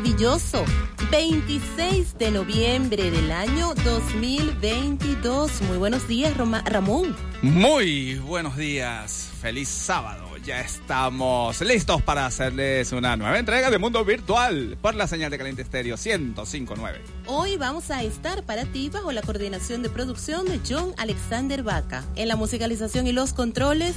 [0.00, 0.64] Maravilloso,
[1.10, 5.60] 26 de noviembre del año 2022.
[5.62, 7.14] Muy buenos días, Ramón.
[7.42, 10.38] Muy buenos días, feliz sábado.
[10.42, 15.36] Ya estamos listos para hacerles una nueva entrega de Mundo Virtual por la señal de
[15.36, 16.98] Caliente Estéreo 1059.
[17.26, 22.04] Hoy vamos a estar para ti bajo la coordinación de producción de John Alexander Vaca.
[22.16, 23.94] En la musicalización y los controles.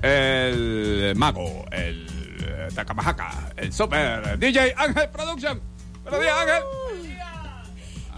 [0.00, 2.22] El mago, el
[2.74, 5.08] Takamahaca, el super DJ Ángel.
[6.12, 6.62] Buenos días, Ángel.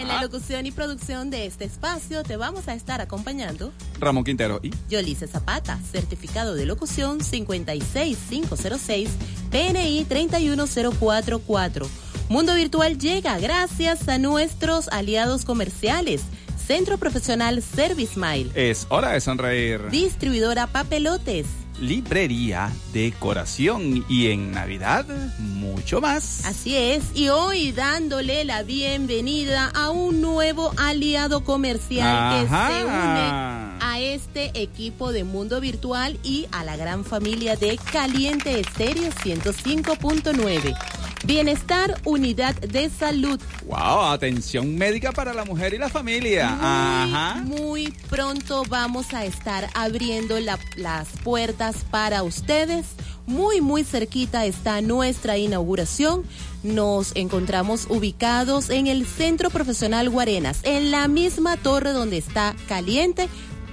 [0.00, 4.59] En la locución y producción de este espacio te vamos a estar acompañando Ramón Quintero
[4.65, 9.10] y Yolice Zapata, certificado de locución 56506,
[9.53, 11.87] PNI 31044.
[12.28, 16.22] Mundo Virtual llega gracias a nuestros aliados comerciales.
[16.66, 18.50] Centro Profesional Service Mile.
[18.56, 19.88] Es hora de sonreír.
[19.91, 21.47] Distribuidora Papelotes
[21.81, 25.07] librería, decoración y en Navidad
[25.39, 26.45] mucho más.
[26.45, 33.55] Así es, y hoy dándole la bienvenida a un nuevo aliado comercial que se une
[33.81, 41.04] a este equipo de Mundo Virtual y a la gran familia de Caliente Estéreo 105.9.
[41.27, 43.41] Bienestar, unidad de salud.
[43.67, 46.51] Wow, atención médica para la mujer y la familia.
[46.51, 47.35] Muy, Ajá.
[47.45, 52.87] muy pronto vamos a estar abriendo las puertas para ustedes.
[53.27, 56.25] Muy, muy cerquita está nuestra inauguración.
[56.62, 63.29] Nos encontramos ubicados en el Centro Profesional Guarenas, en la misma torre donde está caliente,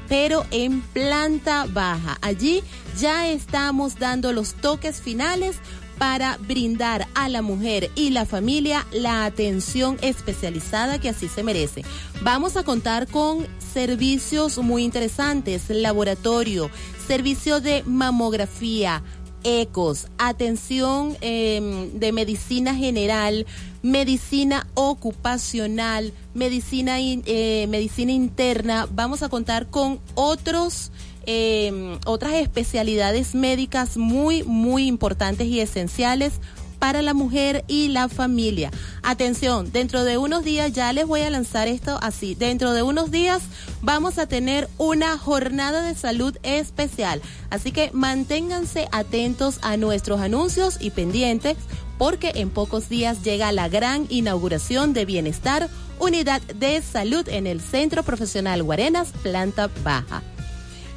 [0.08, 2.18] pero en planta baja.
[2.22, 2.64] Allí
[2.98, 5.58] ya estamos dando los toques finales
[6.02, 11.84] para brindar a la mujer y la familia la atención especializada que así se merece.
[12.24, 16.72] Vamos a contar con servicios muy interesantes, laboratorio,
[17.06, 19.04] servicio de mamografía,
[19.44, 23.46] ecos, atención em, de medicina general,
[23.84, 28.88] medicina ocupacional, medicina, eh, medicina interna.
[28.92, 30.92] Vamos a contar con otros
[31.26, 36.34] Em, otras especialidades médicas muy, muy importantes y esenciales
[36.80, 38.72] para la mujer y la familia.
[39.04, 42.34] Atención, dentro de unos días ya les voy a lanzar esto así.
[42.34, 43.44] Dentro de unos días
[43.84, 47.22] vamos a tener una jornada de salud especial.
[47.52, 51.56] Así que manténganse atentos a nuestros anuncios y pendientes
[52.00, 55.70] porque en pocos días llega la gran inauguración de Bienestar,
[56.00, 60.24] unidad de salud en el Centro Profesional Guarenas, planta baja.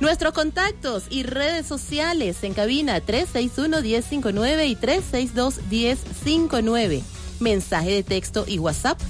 [0.00, 7.02] Nuestros contactos y redes sociales en cabina 361-1059 y 362-1059.
[7.40, 9.00] Mensaje de texto y WhatsApp.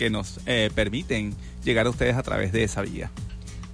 [0.03, 1.33] que nos eh, permiten
[1.63, 3.09] llegar a ustedes a través de esa vía.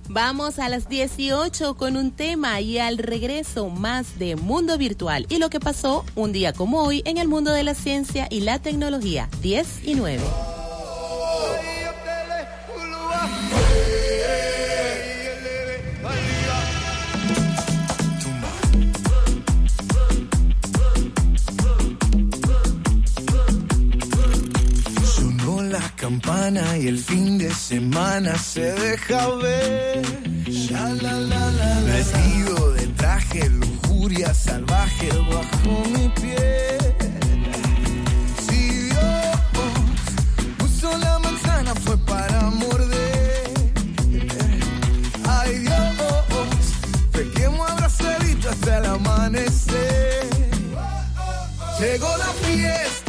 [0.09, 5.39] Vamos a las 18 con un tema y al regreso más de Mundo Virtual y
[5.39, 8.59] lo que pasó un día como hoy en el mundo de la ciencia y la
[8.59, 10.58] tecnología 10 y 9.
[26.09, 30.01] Campana y el fin de semana se deja ver.
[31.85, 36.95] Vestido de traje, lujuria salvaje bajo mi piel.
[38.43, 39.39] Si Dios
[40.57, 43.53] puso la manzana fue para morder.
[45.27, 46.73] Ay Dios,
[47.11, 50.27] pequemos abrazadito hasta el amanecer.
[51.79, 53.08] Llegó la fiesta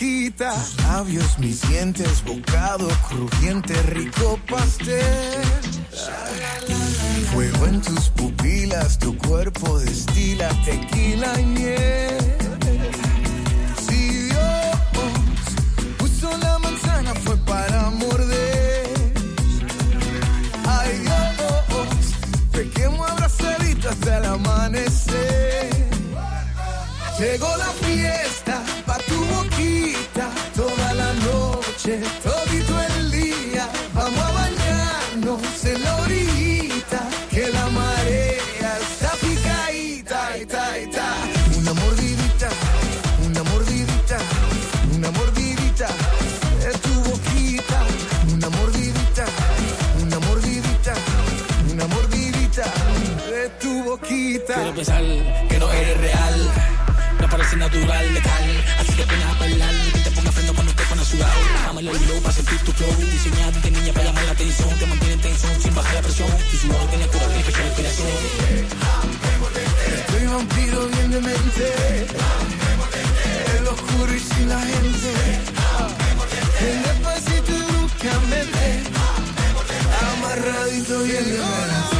[0.00, 0.54] boquita.
[0.54, 5.42] Tus labios, mis dientes, bocado crujiente, rico pastel.
[7.32, 12.18] Fuego en tus pupilas, tu cuerpo destila tequila y miel.
[13.86, 14.76] Si Dios
[15.98, 18.88] puso la manzana fue para morder.
[20.66, 22.14] Ay Dios,
[22.52, 25.70] pequemos abrazadito hasta el amanecer.
[27.18, 28.62] Llegó la fiesta
[31.80, 33.68] noche, todito el día.
[33.94, 37.00] Vamos a bañarnos en la orillita,
[37.30, 41.14] que la marea está picadita, ita, ita.
[41.58, 42.48] Una mordidita,
[43.26, 44.18] una mordidita,
[44.94, 45.88] una mordidita
[46.60, 47.82] de tu boquita.
[48.32, 49.24] Una mordidita,
[50.02, 50.94] una mordidita,
[51.70, 52.64] una mordidita
[53.30, 54.54] de tu boquita.
[54.54, 55.02] Quiero pensar
[55.48, 56.50] que no eres real.
[57.20, 58.64] No parece natural, letal.
[58.78, 59.74] Así que ven a bailar.
[59.92, 60.69] Que te ponga freno cuando
[61.88, 62.94] el hilo para sentir tu flow.
[62.98, 64.68] Diseñado de niña para llamar la atención.
[64.78, 66.28] Te mantiene en tensión sin bajar la presión.
[66.50, 68.08] Tu sudor tiene cura, tiene que respiración.
[69.96, 72.06] Estoy vampiro bien de mente.
[73.56, 75.10] El oscuro y sin la gente.
[76.60, 78.82] El despacito y bruscamente.
[80.12, 81.99] Amarradito bien de mente.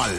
[0.00, 0.16] Retrovirtual.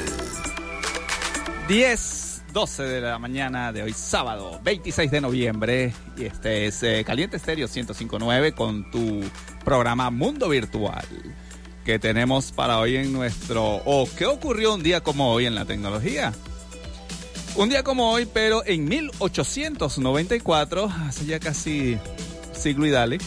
[1.67, 5.93] 10, 12 de la mañana de hoy, sábado 26 de noviembre.
[6.17, 9.21] Y este es eh, Caliente Estéreo 1059 con tu
[9.63, 11.05] programa Mundo Virtual.
[11.85, 13.81] Que tenemos para hoy en nuestro.
[13.85, 16.33] ¿O qué ocurrió un día como hoy en la tecnología?
[17.55, 21.97] Un día como hoy, pero en 1894, hace ya casi
[22.53, 23.17] siglo y dale,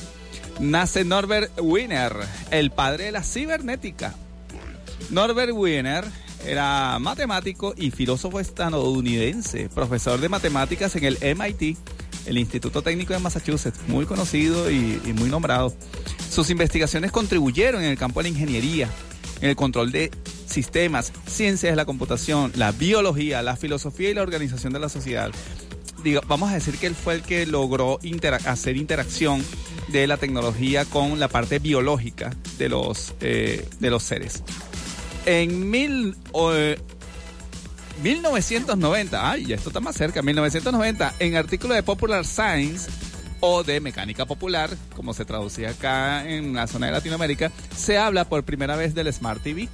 [0.60, 2.14] nace Norbert Wiener,
[2.50, 4.14] el padre de la cibernética.
[5.10, 6.04] Norbert Wiener
[6.46, 11.76] era matemático y filósofo estadounidense, profesor de matemáticas en el MIT,
[12.26, 15.74] el Instituto Técnico de Massachusetts, muy conocido y, muy nombrado.
[16.30, 18.88] Sus investigaciones contribuyeron en el campo de la ingeniería,
[19.40, 20.10] en el control de
[20.46, 25.30] sistemas, ciencias de la computación, la biología, la filosofía y la organización de la sociedad.
[26.02, 27.98] Digo, vamos a decir que él fue el que logró
[28.46, 29.42] hacer interacción
[29.88, 34.42] de la tecnología con la parte biológica de los, eh, de los seres.
[35.26, 36.16] En mil,
[36.52, 36.78] eh,
[38.02, 42.90] 1990, ay, ya esto está más cerca, 1990, en artículo de Popular Science
[43.40, 48.28] o de Mecánica Popular, como se traducía acá en la zona de Latinoamérica, se habla
[48.28, 49.68] por primera vez del Smart TV.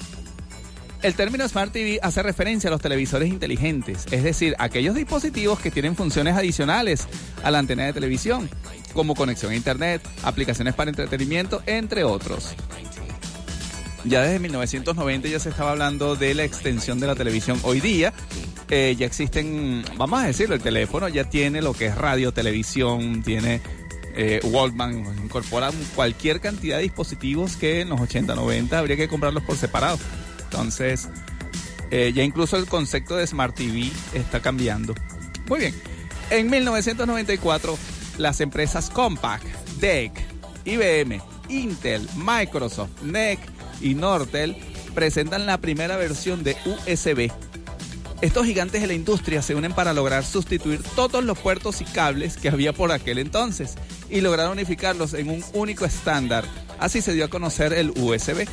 [1.03, 5.71] El término Smart TV hace referencia a los televisores inteligentes, es decir, aquellos dispositivos que
[5.71, 7.09] tienen funciones adicionales
[7.43, 8.51] a la antena de televisión,
[8.93, 12.55] como conexión a Internet, aplicaciones para entretenimiento, entre otros.
[14.05, 17.59] Ya desde 1990 ya se estaba hablando de la extensión de la televisión.
[17.63, 18.13] Hoy día
[18.69, 23.23] eh, ya existen, vamos a decirlo, el teléfono ya tiene lo que es radio, televisión,
[23.23, 23.61] tiene
[24.15, 29.43] eh, Walkman, incorpora cualquier cantidad de dispositivos que en los 80, 90 habría que comprarlos
[29.45, 29.99] por separado.
[30.45, 31.09] Entonces,
[31.91, 34.95] eh, ya incluso el concepto de Smart TV está cambiando.
[35.49, 35.75] Muy bien.
[36.31, 37.77] En 1994,
[38.19, 39.43] las empresas Compaq,
[39.79, 40.13] DEC,
[40.65, 43.41] IBM, Intel, Microsoft, NEC
[43.81, 44.57] y Nortel
[44.95, 47.31] presentan la primera versión de USB.
[48.21, 52.37] Estos gigantes de la industria se unen para lograr sustituir todos los puertos y cables
[52.37, 53.77] que había por aquel entonces
[54.11, 56.45] y lograron unificarlos en un único estándar.
[56.79, 58.47] Así se dio a conocer el USB.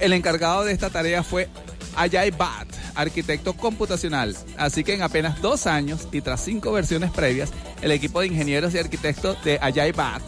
[0.00, 1.48] El encargado de esta tarea fue
[1.96, 4.36] Ajay Bhatt, arquitecto computacional.
[4.58, 8.74] Así que en apenas dos años y tras cinco versiones previas, el equipo de ingenieros
[8.74, 10.22] y arquitectos de Ajay Bhatt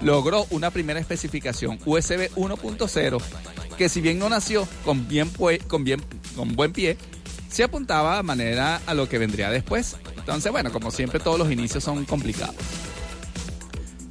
[0.00, 3.22] logró una primera especificación USB 1.0
[3.78, 5.30] que si bien no nació con, bien
[5.68, 6.02] con, bien,
[6.36, 6.98] con buen pie,
[7.48, 9.96] se apuntaba a manera a lo que vendría después.
[10.18, 12.56] Entonces, bueno, como siempre todos los inicios son complicados.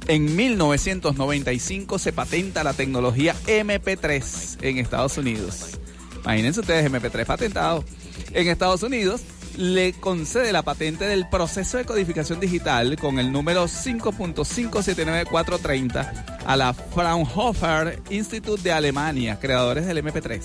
[0.08, 5.78] En 1995 se patenta la tecnología MP3 en Estados Unidos.
[6.24, 7.84] Imagínense ustedes, MP3 patentado.
[8.32, 9.20] En Estados Unidos
[9.58, 16.72] le concede la patente del proceso de codificación digital con el número 5.579430 a la
[16.72, 20.40] Fraunhofer Institute de Alemania, creadores del MP3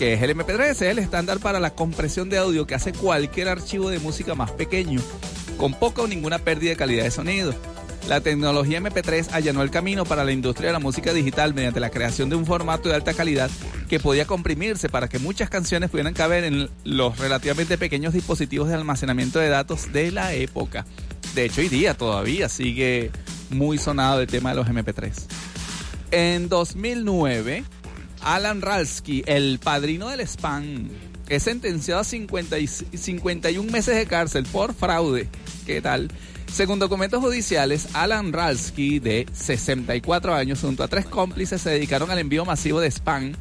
[0.00, 3.48] que es el MP3, es el estándar para la compresión de audio que hace cualquier
[3.48, 5.00] archivo de música más pequeño,
[5.56, 7.54] con poca o ninguna pérdida de calidad de sonido.
[8.08, 11.90] La tecnología MP3 allanó el camino para la industria de la música digital mediante la
[11.90, 13.50] creación de un formato de alta calidad
[13.88, 18.74] que podía comprimirse para que muchas canciones pudieran caber en los relativamente pequeños dispositivos de
[18.74, 20.86] almacenamiento de datos de la época.
[21.34, 23.10] De hecho, hoy día todavía sigue
[23.50, 25.12] muy sonado el tema de los MP3.
[26.12, 27.64] En 2009,
[28.22, 30.88] Alan Ralsky, el padrino del spam,
[31.28, 35.28] es sentenciado a 50 y 51 meses de cárcel por fraude.
[35.66, 36.08] ¿Qué tal?
[36.56, 42.18] Según documentos judiciales, Alan Ralsky, de 64 años, junto a tres cómplices, se dedicaron al
[42.18, 43.34] envío masivo de spam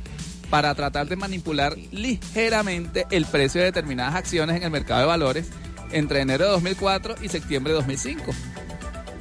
[0.49, 5.47] para tratar de manipular ligeramente el precio de determinadas acciones en el mercado de valores
[5.91, 8.33] entre enero de 2004 y septiembre de 2005.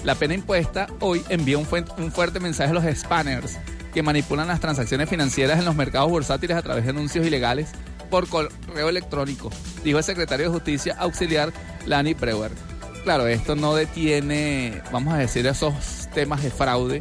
[0.02, 3.58] La pena impuesta hoy envía un, fuerte mensaje a los spammers
[3.94, 7.68] que manipulan las transacciones financieras en los mercados bursátiles a través de anuncios ilegales
[8.10, 9.52] por correo electrónico,
[9.84, 11.52] dijo el secretario de Justicia auxiliar
[11.86, 12.73] Lani Brewer.
[13.04, 17.00] Claro, esto no detiene, vamos a decir, esos temas de fraude.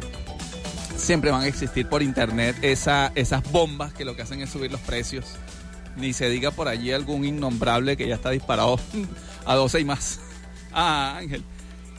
[0.98, 4.70] Siempre van a existir por internet esa, esas bombas que lo que hacen es subir
[4.70, 5.24] los precios.
[5.96, 8.78] Ni se diga por allí algún innombrable que ya está disparado
[9.46, 10.20] a 12 y más.
[10.76, 11.44] Ah, Ángel.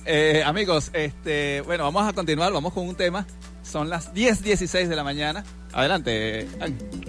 [0.05, 3.25] Eh, amigos, este, bueno, vamos a continuar, vamos con un tema.
[3.63, 5.45] Son las 10.16 de la mañana.
[5.71, 7.04] Adelante, Ángel.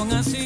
[0.00, 0.39] Decisión ha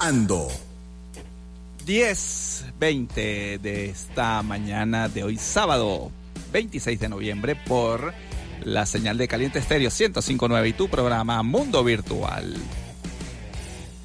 [0.00, 0.48] Ando.
[1.86, 6.10] 10, 20 de esta mañana de hoy, sábado
[6.52, 8.12] 26 de noviembre, por
[8.62, 12.54] la señal de Caliente Estéreo 1059 y tu programa Mundo Virtual.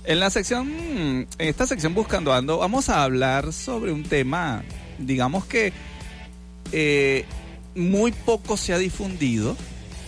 [0.05, 4.63] En la sección, en esta sección Buscando Ando, vamos a hablar sobre un tema,
[4.97, 5.73] digamos que
[6.71, 7.25] eh,
[7.75, 9.57] muy poco se ha difundido,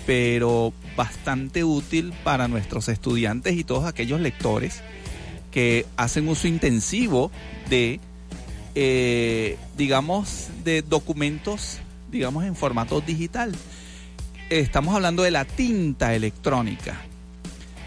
[0.06, 4.82] pero bastante útil para nuestros estudiantes y todos aquellos lectores
[5.58, 7.32] que hacen uso intensivo
[7.68, 8.00] de,
[8.76, 11.80] eh, digamos, de documentos,
[12.12, 13.56] digamos, en formato digital.
[14.52, 17.02] Estamos hablando de la tinta electrónica.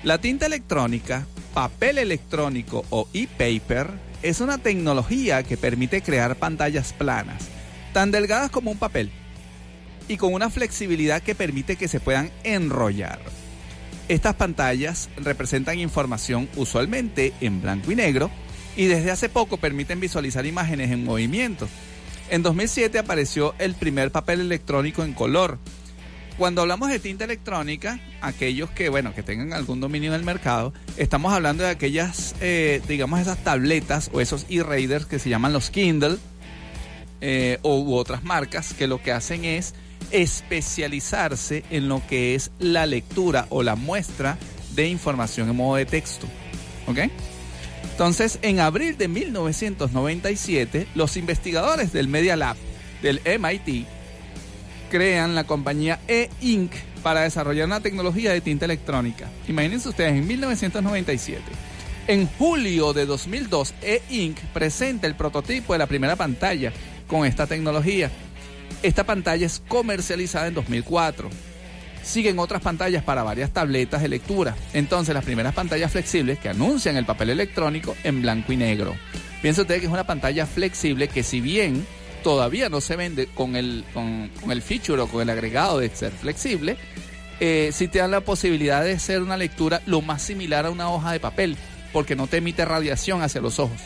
[0.02, 3.88] La tinta electrónica, papel electrónico o e-paper,
[4.24, 7.44] es una tecnología que permite crear pantallas planas,
[7.92, 9.12] tan delgadas como un papel,
[10.08, 13.20] y con una flexibilidad que permite que se puedan enrollar.
[14.10, 18.28] Estas pantallas representan información usualmente en blanco y negro
[18.76, 21.68] y desde hace poco permiten visualizar imágenes en movimiento.
[22.28, 25.58] En 2007 apareció el primer papel electrónico en color.
[26.38, 31.32] Cuando hablamos de tinta electrónica, aquellos que, bueno, que tengan algún dominio del mercado, estamos
[31.32, 36.16] hablando de aquellas, eh, digamos, esas tabletas o esos e-readers que se llaman los Kindle
[37.20, 39.72] eh, o, u otras marcas que lo que hacen es
[40.10, 44.38] especializarse en lo que es la lectura o la muestra
[44.74, 46.26] de información en modo de texto.
[46.86, 46.98] ¿Ok?
[47.92, 52.56] Entonces, en abril de 1997, los investigadores del Media Lab
[53.02, 53.86] del MIT
[54.90, 59.28] crean la compañía E-Ink para desarrollar una tecnología de tinta electrónica.
[59.48, 61.42] Imagínense ustedes, en 1997.
[62.06, 66.72] En julio de 2002, E-Ink presenta el prototipo de la primera pantalla
[67.06, 68.10] con esta tecnología.
[68.82, 71.30] Esta pantalla es comercializada en 2004.
[72.02, 74.56] Siguen otras pantallas para varias tabletas de lectura.
[74.72, 78.94] Entonces, las primeras pantallas flexibles que anuncian el papel electrónico en blanco y negro.
[79.42, 81.86] Piensa usted que es una pantalla flexible que si bien
[82.22, 86.12] todavía no se vende con el, con, el feature o con el agregado de ser
[86.12, 86.76] flexible,
[87.40, 90.90] eh, sí te dan la posibilidad de hacer una lectura lo más similar a una
[90.90, 91.56] hoja de papel,
[91.92, 93.80] porque no te emite radiación hacia los ojos.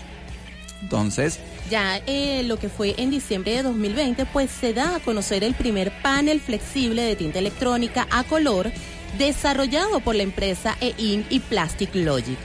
[0.84, 1.38] Entonces,
[1.70, 5.54] Ya eh, lo que fue en diciembre de 2020, pues se da a conocer el
[5.54, 8.70] primer panel flexible de tinta electrónica a color
[9.16, 12.36] desarrollado por la empresa E-Ink y Plastic Logic.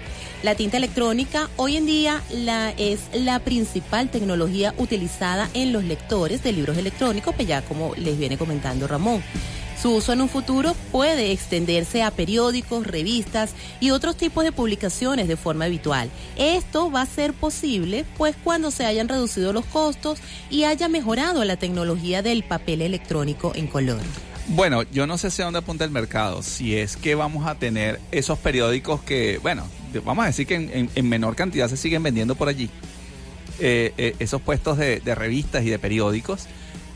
[0.41, 6.41] La tinta electrónica hoy en día la, es la principal tecnología utilizada en los lectores
[6.41, 9.21] de libros electrónicos, pues ya como les viene comentando Ramón.
[9.81, 15.29] Su uso en un futuro puede extenderse a periódicos, revistas y otros tipos de publicaciones
[15.29, 16.09] de forma habitual.
[16.37, 21.45] Esto va a ser posible pues cuando se hayan reducido los costos y haya mejorado
[21.45, 24.01] la tecnología del papel electrónico en color.
[24.49, 26.43] Bueno, yo no sé si a dónde apunta el mercado.
[26.43, 29.63] Si es que vamos a tener esos periódicos que, bueno,
[30.03, 32.69] vamos a decir que en, en- en menor cantidad se siguen vendiendo por allí.
[33.61, 36.47] Eh, eh, esos puestos de revistas y de periódicos.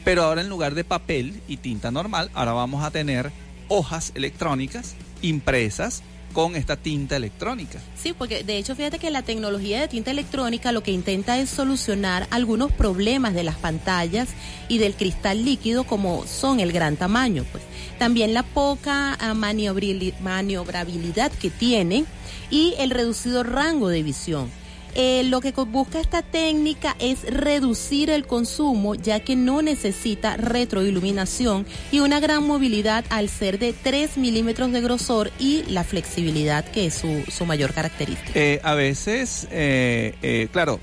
[0.03, 3.31] Pero ahora en lugar de papel y tinta normal, ahora vamos a tener
[3.67, 7.79] hojas electrónicas impresas con esta tinta electrónica.
[7.95, 11.49] Sí, porque de hecho fíjate que la tecnología de tinta electrónica lo que intenta es
[11.49, 14.29] solucionar algunos problemas de las pantallas
[14.67, 17.63] y del cristal líquido como son el gran tamaño, pues.
[17.99, 22.05] También la poca ah, maniobrabilidad que tienen
[22.49, 24.49] y el reducido rango de visión.
[24.95, 31.65] Eh, lo que busca esta técnica es reducir el consumo ya que no necesita retroiluminación
[31.91, 36.87] y una gran movilidad al ser de 3 milímetros de grosor y la flexibilidad que
[36.87, 38.31] es su, mayor característica.
[38.35, 40.79] Eh, a veces, eh, eh, claro,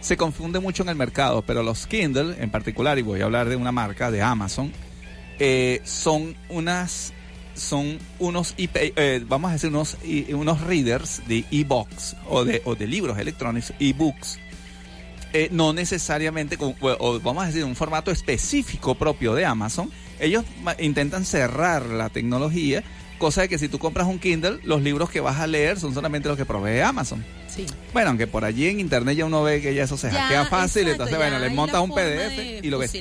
[0.00, 3.48] se confunde mucho en el mercado, pero los Kindle en particular, y voy a hablar
[3.48, 4.72] de una marca de Amazon,
[5.84, 7.12] son unas
[7.58, 9.96] son unos IP, eh, vamos a decir unos
[10.32, 14.38] unos readers de e-books o de o de libros electrónicos e-books
[15.34, 19.90] eh, no necesariamente con, vamos a decir un formato específico propio de Amazon.
[20.20, 20.44] Ellos
[20.78, 22.82] intentan cerrar la tecnología
[23.18, 25.92] cosa de que si tú compras un Kindle los libros que vas a leer son
[25.92, 27.66] solamente los que provee Amazon Sí.
[27.92, 30.44] bueno, aunque por allí en internet ya uno ve que ya eso se Ya, hackea
[30.46, 32.92] fácil, exacto, entonces bueno, le montas un PDF y lo ves.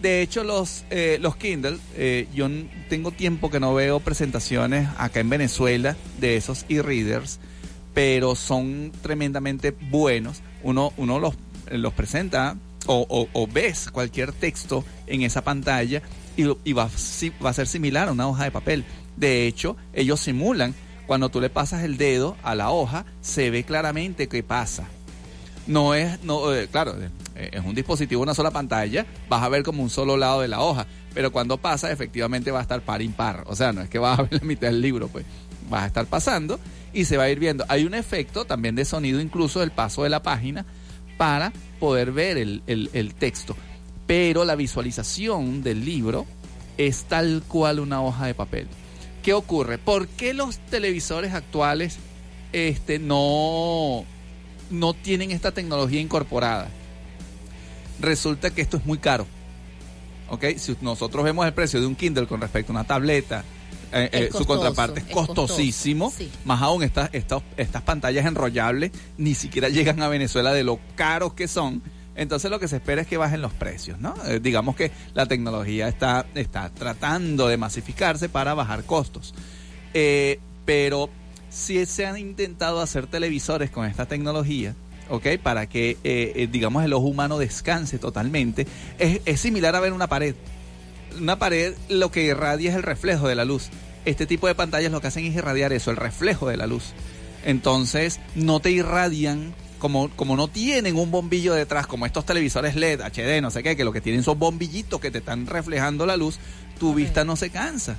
[0.00, 2.48] De hecho, los, eh, los Kindle, eh, yo
[2.88, 7.40] tengo tiempo que no veo presentaciones acá en Venezuela de esos e-readers,
[7.92, 10.40] pero son tremendamente buenos.
[10.62, 11.34] Uno, uno los,
[11.66, 16.00] eh, los presenta o, o- o ves cualquier texto en esa pantalla
[16.38, 18.84] y, y va, si- va a ser similar a una hoja de papel.
[19.16, 20.74] De hecho, ellos simulan,
[21.06, 24.88] cuando tú le pasas el dedo a la hoja, se ve claramente qué pasa
[25.66, 26.94] no es, no, eh, claro,
[27.36, 30.48] eh, es un dispositivo, una sola pantalla, vas a ver como un solo lado de
[30.48, 33.88] la hoja, pero cuando pasa efectivamente va a estar par impar, o sea, no es
[33.88, 35.24] que vas a ver la mitad del libro, pues
[35.70, 36.60] vas a estar pasando
[36.92, 37.64] y se va a ir viendo.
[37.68, 40.66] Hay un efecto también de sonido incluso del paso de la página
[41.16, 43.56] para poder ver el texto,
[44.06, 46.26] pero la visualización del libro
[46.76, 48.68] es tal cual una hoja de papel.
[49.24, 49.78] ¿Qué ocurre?
[49.78, 51.98] ¿Por qué los televisores actuales
[52.54, 54.04] este, no,
[54.70, 56.68] no tienen esta tecnología incorporada.
[58.00, 59.26] Resulta que esto es muy caro.
[60.30, 60.44] ¿Ok?
[60.56, 63.44] Si nosotros vemos el precio de un Kindle con respecto a una tableta,
[63.92, 66.12] eh, eh, su contraparte es es costoso, costosísimo.
[66.16, 66.30] sí.
[66.44, 71.34] Más aún estas, estas, estas pantallas enrollables ni siquiera llegan a Venezuela de lo caros
[71.34, 71.82] que son.
[72.16, 74.14] Entonces lo que se espera es que bajen los precios, ¿no?
[74.26, 79.34] Eh, digamos que la tecnología está, está tratando de masificarse para bajar costos.
[79.94, 81.10] Eh, pero
[81.50, 84.74] si se han intentado hacer televisores con esta tecnología,
[85.10, 85.26] ¿ok?
[85.42, 88.66] Para que, eh, digamos, el ojo humano descanse totalmente,
[88.98, 90.34] es, es similar a ver una pared.
[91.18, 93.70] Una pared lo que irradia es el reflejo de la luz.
[94.04, 96.92] Este tipo de pantallas lo que hacen es irradiar eso, el reflejo de la luz.
[97.44, 103.02] Entonces, no te irradian, como, como no tienen un bombillo detrás, como estos televisores LED,
[103.02, 106.16] HD, no sé qué, que lo que tienen son bombillitos que te están reflejando la
[106.16, 106.38] luz,
[106.80, 107.98] tu vista no se cansa.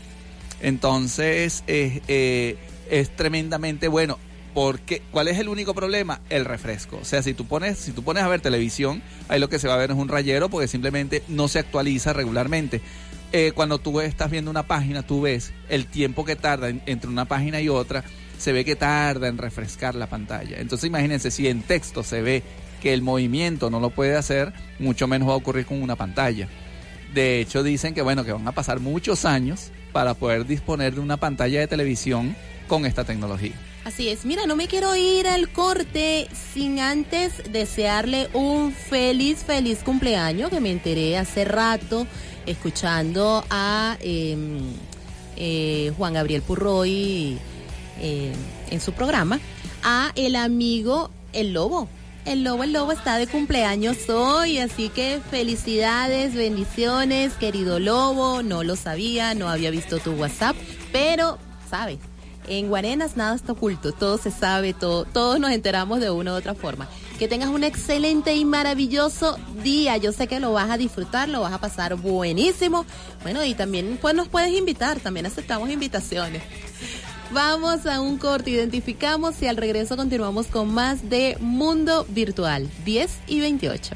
[0.62, 2.58] Entonces, es, eh,
[2.90, 4.18] es tremendamente bueno.
[4.56, 6.22] Porque, ¿cuál es el único problema?
[6.32, 6.98] El refresco.
[7.00, 9.68] O sea, si tú pones, si tú pones a ver televisión, ahí lo que se
[9.68, 12.82] va a ver es un rayero porque simplemente no se actualiza regularmente.
[13.32, 17.12] Eh, cuando tú estás viendo una página, tú ves el tiempo que tarda en- entre
[17.12, 18.04] una página y otra,
[18.38, 20.58] se ve que tarda en refrescar la pantalla.
[20.60, 22.44] Entonces imagínense, si en texto se ve
[22.82, 26.48] que el movimiento no lo puede hacer, mucho menos va a ocurrir con una pantalla.
[27.14, 31.00] De hecho, dicen que bueno, que van a pasar muchos años para poder disponer de
[31.00, 32.36] una pantalla de televisión
[32.68, 33.54] con esta tecnología.
[33.86, 39.84] Así es, mira, no me quiero ir al corte sin antes desearle un feliz, feliz
[39.84, 42.08] cumpleaños, que me enteré hace rato
[42.48, 44.36] escuchando a eh,
[45.38, 47.38] eh, Juan Gabriel Purroy
[48.00, 48.34] eh,
[48.70, 49.40] en su programa,
[49.84, 51.88] a el amigo El Lobo.
[52.26, 58.42] El Lobo, el Lobo está de cumpleaños hoy, así que felicidades, bendiciones, querido Lobo.
[58.42, 60.56] No lo sabía, no había visto tu WhatsApp,
[60.92, 61.38] pero,
[61.70, 62.00] ¿sabes?
[62.48, 66.36] En Guarenas nada está oculto, todo se sabe, todo, todos nos enteramos de una u
[66.36, 66.88] otra forma.
[67.18, 69.98] Que tengas un excelente y maravilloso día.
[69.98, 72.86] Yo sé que lo vas a disfrutar, lo vas a pasar buenísimo.
[73.24, 76.44] Bueno, y también pues nos puedes invitar, también aceptamos invitaciones.
[77.32, 83.20] Vamos a un corte, identificamos y al regreso continuamos con más de Mundo Virtual, 10
[83.28, 83.96] y 28.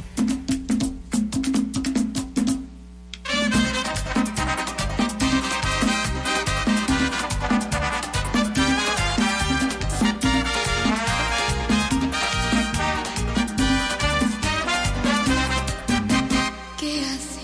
[16.78, 17.42] ¿Qué hace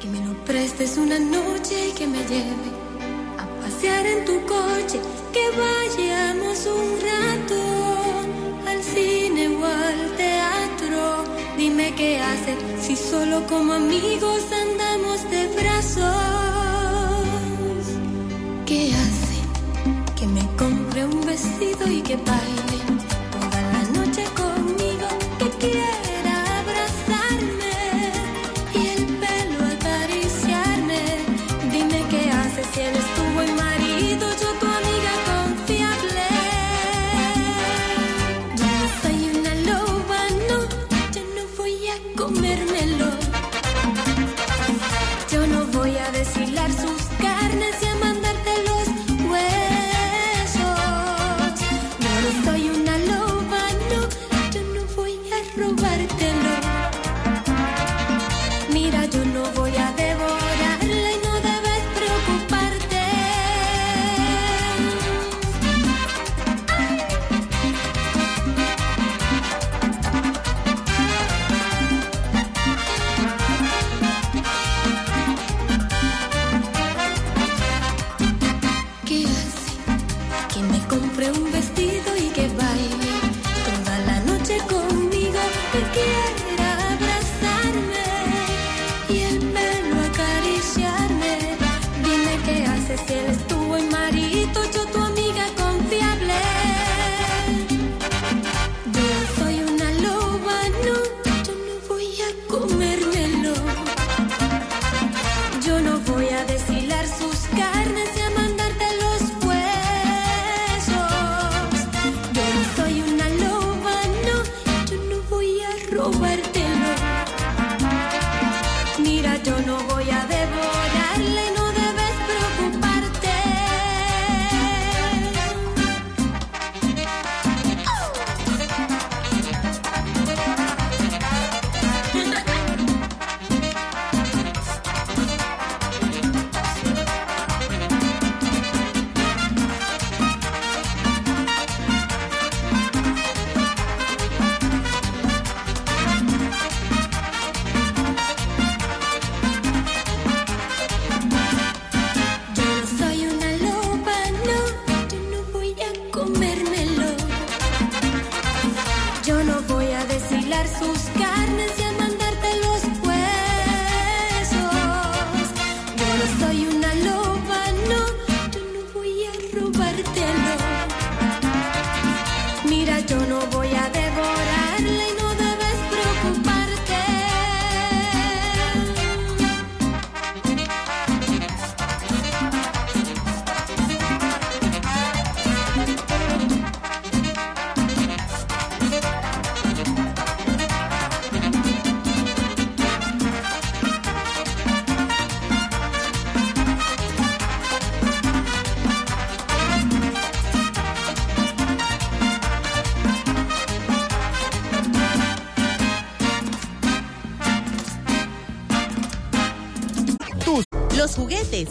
[0.00, 2.75] que me lo prestes una noche y que me lleve
[4.24, 5.00] tu coche?
[5.32, 7.60] Que vayamos un rato
[8.66, 11.24] al cine o al teatro.
[11.56, 16.04] Dime qué hace si solo como amigos andamos de brazos.
[18.64, 19.36] ¿Qué hace
[20.18, 22.75] que me compre un vestido y que baile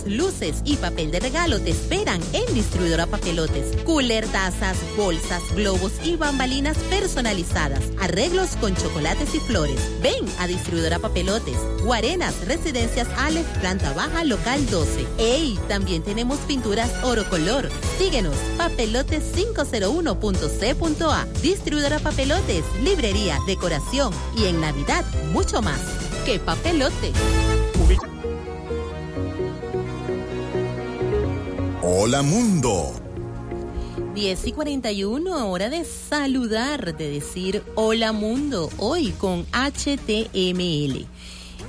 [0.08, 3.78] luces y papel de regalo te esperan en Distribuidora Papelotes.
[3.84, 7.84] Cooler, tazas, bolsas, globos y bambalinas personalizadas.
[8.00, 9.80] Arreglos con chocolates y flores.
[10.02, 11.60] Ven a Distribuidora Papelotes.
[11.84, 15.06] Guarenas, Residencias Aleph, planta baja, local 12.
[15.20, 15.60] ¡Ey!
[15.68, 17.70] También tenemos pinturas oro color.
[18.00, 21.28] Síguenos, papelotes501.c.a.
[21.44, 25.80] Distribuidora Papelotes, librería, decoración y en Navidad mucho más.
[26.26, 27.14] ¡Qué papelote!
[32.08, 32.94] Hola Mundo.
[34.14, 41.08] 10 y 41, hora de saludar, de decir hola mundo, hoy con HTML.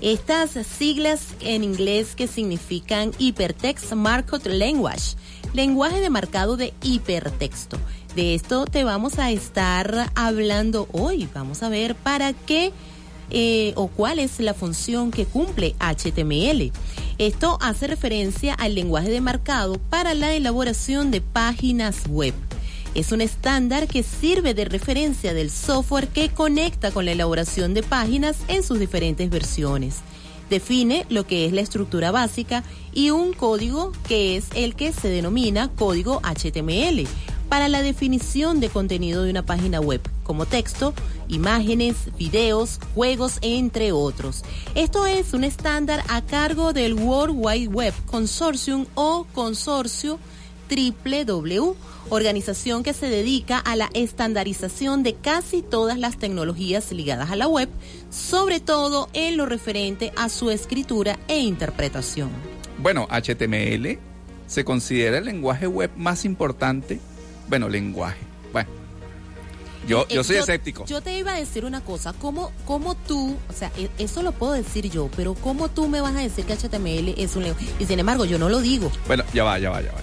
[0.03, 5.17] Estas siglas en inglés que significan Hypertext Markup Language,
[5.55, 7.79] lenguaje de marcado de hipertexto.
[8.15, 11.31] De esto te vamos a estar hablando hoy.
[11.33, 12.75] Vamos a ver para qué
[13.31, 16.73] eh, o cuál es la función que cumple HTML.
[17.19, 22.35] Esto hace referencia al lenguaje de marcado para la elaboración de páginas web.
[22.95, 27.83] Es un estándar que sirve de referencia del software que conecta con la elaboración de
[27.83, 30.01] páginas en sus diferentes versiones.
[30.51, 35.09] Define lo que es la estructura básica y un código que es el que se
[35.09, 37.07] denomina código HTML
[37.49, 40.93] para la definición de contenido de una página web, como texto,
[41.29, 44.45] imágenes, videos, juegos, entre otros.
[44.75, 50.19] Esto es un estándar a cargo del World Wide Web Consortium o consorcio
[50.69, 51.77] www,
[52.11, 57.49] organización que se dedica a la estandarización de casi todas las tecnologías ligadas a la
[57.49, 57.69] web,
[58.11, 62.31] sobre todo en lo referente a su escritura e interpretación.
[62.79, 63.99] Bueno, HTML
[64.47, 67.01] se considera el lenguaje web más importante.
[67.49, 68.26] Bueno, lenguaje.
[69.87, 70.85] Yo, yo Eh, soy escéptico.
[70.87, 74.33] Yo te iba a decir una cosa, ¿cómo, cómo tú, o sea, e- eso lo
[74.33, 77.67] puedo decir yo, pero ¿cómo tú me vas a decir que HTML es un lenguaje?
[77.79, 78.91] Y sin embargo, yo no lo digo.
[79.07, 79.99] Bueno, ya va, ya va, ya va.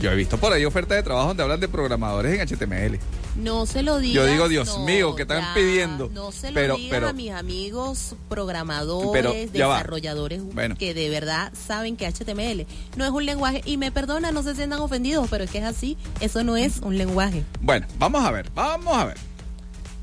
[0.00, 2.98] Yo he visto por ahí ofertas de trabajo donde hablan de programadores en HTML.
[3.36, 4.26] No se lo digas.
[4.26, 6.10] Yo digo, Dios no, mío, ¿qué están ya, pidiendo?
[6.12, 9.32] No se lo Pero- digas pero- a mis amigos programadores, Pero,
[9.68, 10.76] desarrolladores Bueno.
[10.76, 12.66] que de verdad saben que HTML
[12.96, 13.62] no es un lenguaje.
[13.64, 15.96] Y me perdona, no se sientan ofendidos, pero es que es así.
[16.20, 17.44] Eso no es un lenguaje.
[17.60, 19.16] Bueno, vamos a ver, vamos a ver.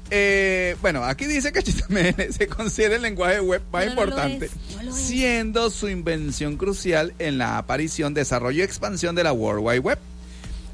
[0.09, 4.51] Eh, bueno, aquí dice que HTML se considera el lenguaje web más no importante, es,
[4.85, 9.79] no siendo su invención crucial en la aparición, desarrollo y expansión de la World Wide
[9.79, 9.99] Web.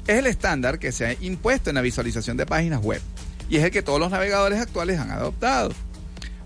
[0.06, 3.00] Es el estándar que se ha impuesto en la visualización de páginas web
[3.48, 5.72] y es el que todos los navegadores actuales han adoptado.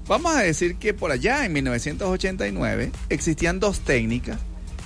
[0.06, 4.38] Vamos a decir que por allá en 1989 existían dos técnicas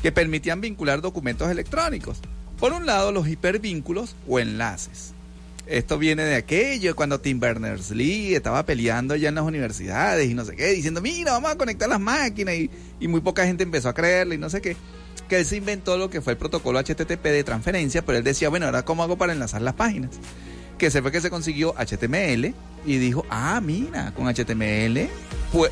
[0.02, 2.20] que permitían vincular documentos electrónicos.
[2.58, 5.14] Por un lado, los hipervínculos o enlaces.
[5.66, 10.44] Esto viene de aquello cuando Tim Berners-Lee estaba peleando ya en las universidades y no
[10.44, 13.88] sé qué, diciendo, mira, vamos a conectar las máquinas y, y muy poca gente empezó
[13.90, 14.76] a creerle y no sé qué.
[15.32, 18.50] Que él se inventó lo que fue el protocolo HTTP de transferencia, pero él decía,
[18.50, 20.10] bueno, ahora cómo hago para enlazar las páginas.
[20.76, 22.52] Que se fue que se consiguió HTML
[22.84, 25.08] y dijo, ah, mira, con HTML,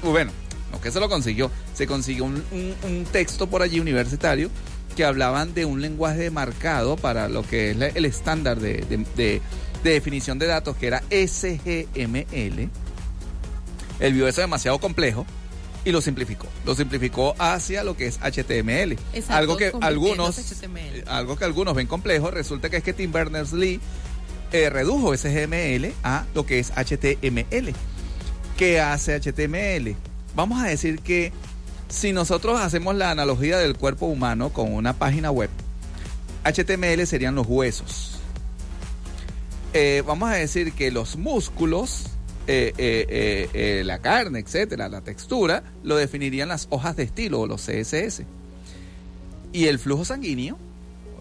[0.02, 0.32] bueno,
[0.72, 4.48] no que se lo consiguió, se consiguió un, texto por allí universitario
[4.96, 9.42] que hablaban de un lenguaje marcado para lo que es el estándar de- de-
[9.84, 12.70] de definición de datos, que era SGML.
[14.00, 15.26] Él vio eso demasiado complejo
[15.84, 16.46] y lo simplificó.
[16.64, 18.92] Lo simplificó hacia lo que es HTML.
[19.12, 20.78] Exacto, algo que algunos HTML.
[20.98, 23.80] eh, algo que algunos ven complejo, resulta que es que Tim Berners-Lee
[24.52, 27.72] eh, redujo SGML a lo que es HTML.
[28.56, 29.96] ¿Qué hace HTML?
[30.34, 31.32] Vamos a decir que
[31.88, 35.50] si nosotros hacemos la analogía del cuerpo humano con una página web,
[36.44, 38.18] HTML serían los huesos.
[39.72, 42.06] Eh, vamos a decir que los músculos,
[42.46, 47.46] eh, eh, eh, la carne, etcétera, la textura, lo definirían las hojas de estilo o
[47.46, 48.22] los CSS.
[49.52, 50.58] Y el flujo sanguíneo,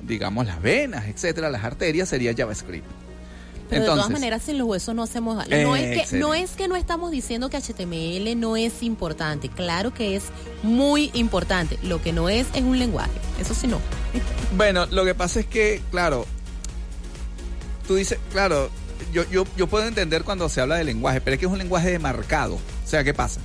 [0.02, 2.86] digamos las venas, etcétera, las arterias, sería JavaScript.
[3.70, 5.56] Pero de todas Entonces, maneras, sin los huesos no hacemos algo.
[5.62, 6.28] No es, que, Excelente.
[6.28, 9.50] no es que no estamos diciendo que HTML no es importante.
[9.50, 10.24] Claro que es
[10.64, 11.78] muy importante.
[11.84, 13.12] Lo que no es es un lenguaje.
[13.40, 13.80] Eso sí no.
[14.58, 16.26] Bueno, lo que pasa es que, claro,
[17.88, 18.72] tú dices, claro,
[19.14, 21.58] yo, yo, yo puedo entender cuando se habla de lenguaje, pero es que es un
[21.58, 22.56] lenguaje de marcado.
[22.56, 23.40] O sea, ¿qué pasa?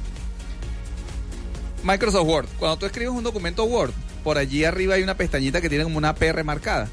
[1.83, 5.69] Microsoft Word, cuando tú escribes un documento Word, por allí arriba hay una pestañita que
[5.69, 6.89] tiene como una PR marcada,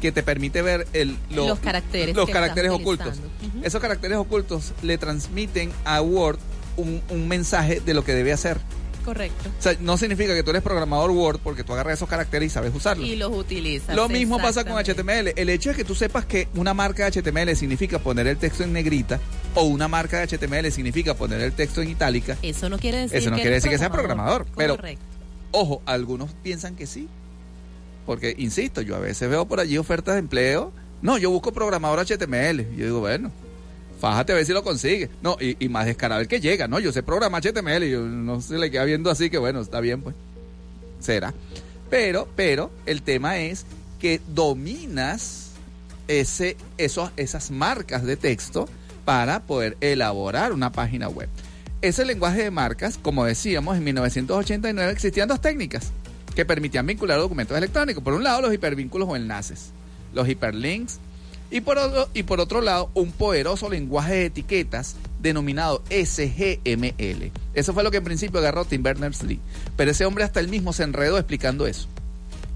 [0.00, 3.18] que te permite ver el, lo- Los caracteres los caracteres ocultos.
[3.62, 6.38] Esos caracteres ocultos le transmiten a Word
[6.76, 8.58] un, un mensaje de lo que debe hacer.
[9.06, 9.48] Correcto.
[9.58, 12.50] O sea, no significa que tú eres programador Word porque tú agarras esos caracteres y
[12.50, 13.06] sabes usarlos.
[13.08, 13.94] Y los utilizas.
[13.96, 14.76] Lo mismo pasa con.
[14.76, 15.32] HTML.
[15.36, 18.64] El hecho de que tú sepas que una marca de HTML significa poner el texto
[18.64, 19.18] en negrita
[19.54, 22.36] o una marca de HTML significa poner el texto en itálica.
[22.42, 25.04] Eso no quiere decir Eso no que quiere decir que sea programador, pero- Correcto.
[25.52, 27.08] Ojo, algunos piensan que sí.
[28.04, 30.72] Porque, insisto, yo a veces veo por allí ofertas de empleo.
[31.02, 32.66] No, yo busco programador HTML.
[32.76, 33.30] Yo digo, bueno,
[34.00, 35.10] fájate a ver si lo consigue.
[35.22, 36.68] No, y, y más descarado el que llega.
[36.68, 37.84] No, yo sé programar HTML.
[37.84, 40.14] Y yo no se le queda viendo así que, bueno, está bien, pues.
[41.00, 41.34] Será.
[41.90, 43.64] Pero, pero, el tema es
[44.00, 45.50] que dominas
[46.08, 48.68] ese, esas marcas de texto
[49.04, 51.28] para poder elaborar una página web.
[51.82, 55.92] Ese lenguaje de marcas, como decíamos, en 1989 existían dos técnicas
[56.34, 58.02] que permitían vincular documentos electrónicos.
[58.02, 59.70] Por un lado, los hipervínculos o enlaces,
[60.12, 60.98] los hiperlinks,
[61.50, 67.30] y por otro, y por otro lado, un poderoso lenguaje de etiquetas denominado SGML.
[67.54, 69.40] Eso fue lo que en principio agarró Tim Berners-Lee.
[69.76, 71.88] Pero ese hombre hasta él mismo se enredó explicando eso.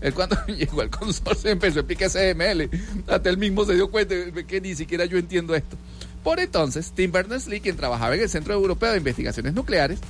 [0.01, 2.71] Él cuando llegó al consorcio empezó a explicar CML.
[3.07, 4.15] Hasta él mismo se dio cuenta
[4.47, 5.77] que ni siquiera yo entiendo esto.
[6.25, 10.01] Por entonces, Tim Berners-Lee, quien trabajaba en el Centro Europeo de Investigaciones Nucleares,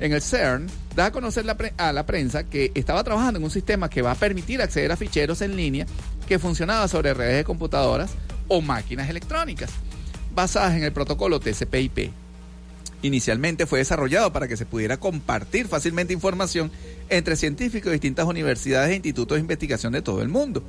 [0.00, 0.66] en el CERN,
[0.96, 4.12] da a conocer la a la prensa que estaba trabajando en un sistema que va
[4.12, 5.86] a permitir acceder a ficheros en línea
[6.26, 8.10] que funcionaba sobre redes de computadoras
[8.50, 9.70] o máquinas electrónicas,
[10.34, 12.10] basadas en el protocolo TCP/IP.
[13.02, 16.70] Inicialmente fue desarrollado para que se pudiera compartir fácilmente información
[17.08, 20.62] entre científicos de distintas universidades e institutos de investigación de todo el mundo.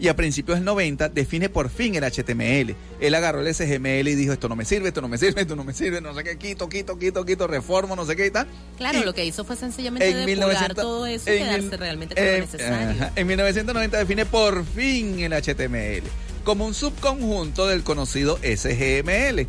[0.00, 2.74] Y a principios del 90 define por fin el HTML.
[3.00, 5.56] Él agarró el SGML y dijo, esto no me sirve, esto no me sirve, esto
[5.56, 8.30] no me sirve, no sé qué, quito, quito, quito, quito, reformo, no sé qué y
[8.30, 8.46] tal.
[8.78, 11.78] Claro, Y lo que hizo fue sencillamente en depurar 1900 todo eso y quedarse mil-
[11.78, 12.90] realmente con eh, lo necesario.
[12.90, 16.04] ajá, en 1990 define por fin el HTML
[16.48, 19.46] como un subconjunto del conocido SGML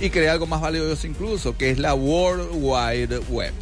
[0.00, 3.52] y crea algo más valioso incluso, que es la World Wide Web.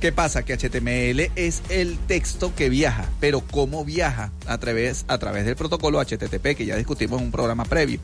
[0.00, 0.42] ¿Qué pasa?
[0.42, 4.32] Que HTML es el texto que viaja, pero ¿cómo viaja?
[4.46, 8.00] A través, a través del protocolo HTTP, que ya discutimos en un programa previo.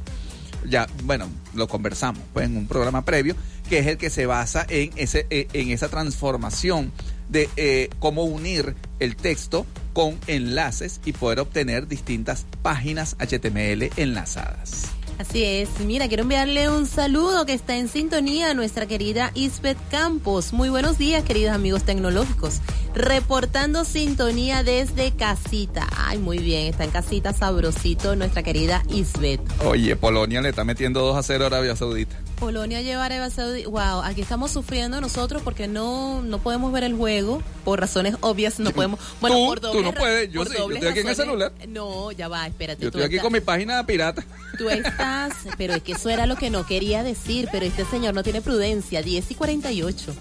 [0.69, 3.37] Ya, bueno, lo conversamos pues, en un programa previo,
[3.71, 6.93] que es el que se basa en, ese, en esa transformación
[7.29, 14.89] de eh, cómo unir el texto con enlaces y poder obtener distintas páginas HTML enlazadas.
[15.19, 15.69] Así es.
[15.81, 20.53] Mira, quiero enviarle un saludo que está en sintonía a nuestra querida Isbeth Campos.
[20.53, 22.61] Muy buenos días, queridos amigos tecnológicos.
[22.95, 25.89] Reportando sintonía desde casita.
[25.97, 29.41] Ay, muy bien, está en casita sabrosito nuestra querida Isbeth.
[29.65, 32.17] Oye, Polonia le está metiendo 2 a 0 a Arabia Saudita.
[32.39, 33.69] Polonia lleva a Arabia Saudita.
[33.69, 38.59] Wow, aquí estamos sufriendo nosotros porque no, no podemos ver el juego por razones obvias.
[38.61, 39.01] No podemos.
[39.21, 41.53] Bueno, Tú- por tú no puedes, yo sí, yo estoy aquí en el celular.
[41.69, 42.81] No, ya va, espérate.
[42.83, 44.25] Yo estoy aquí estás- con mi página pirata.
[44.57, 48.15] Tú estás, pero es que eso era lo que no quería decir, pero este señor
[48.15, 49.03] no tiene prudencia.
[49.03, 50.15] 10 y 48.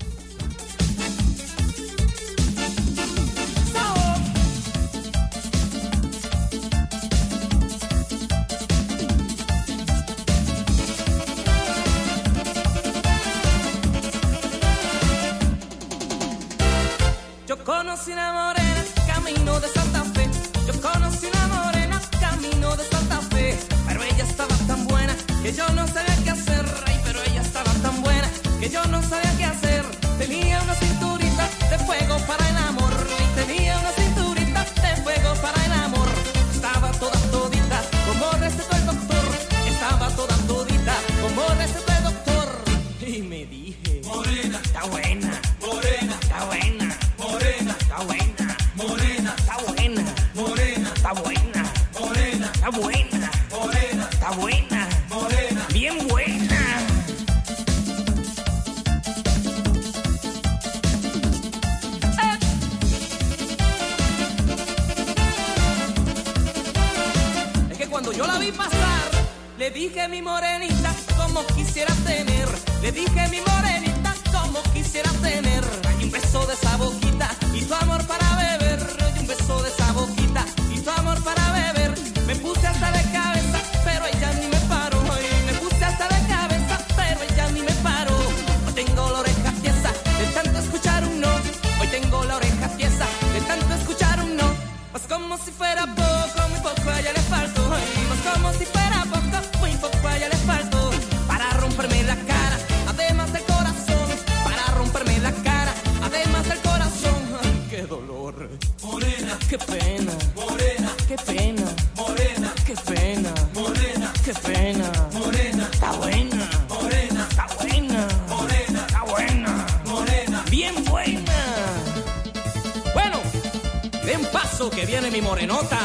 [125.18, 125.80] Mi morenota.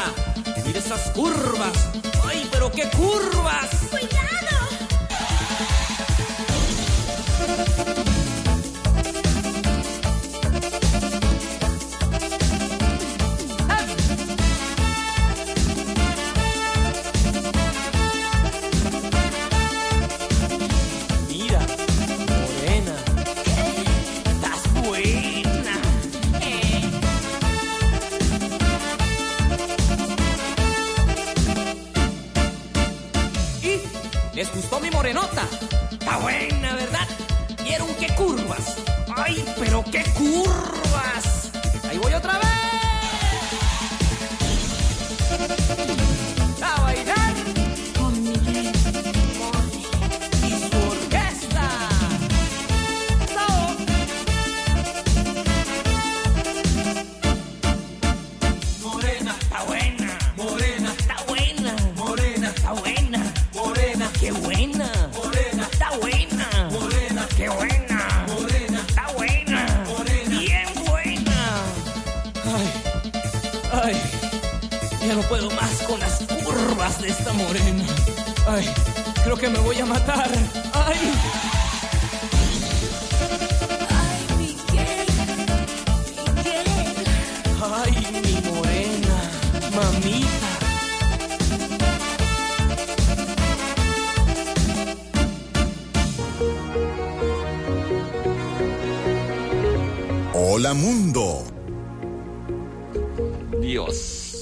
[0.63, 1.89] Mira esas curvas.
[2.23, 4.12] Ay, pero qué curvas.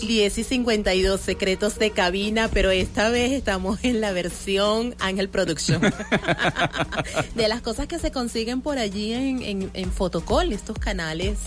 [0.02, 5.82] 10 y 52 secretos de cabina, pero esta vez estamos en la versión Ángel Production.
[7.36, 11.38] de las cosas que se consiguen por allí en, en, en Fotocall, estos canales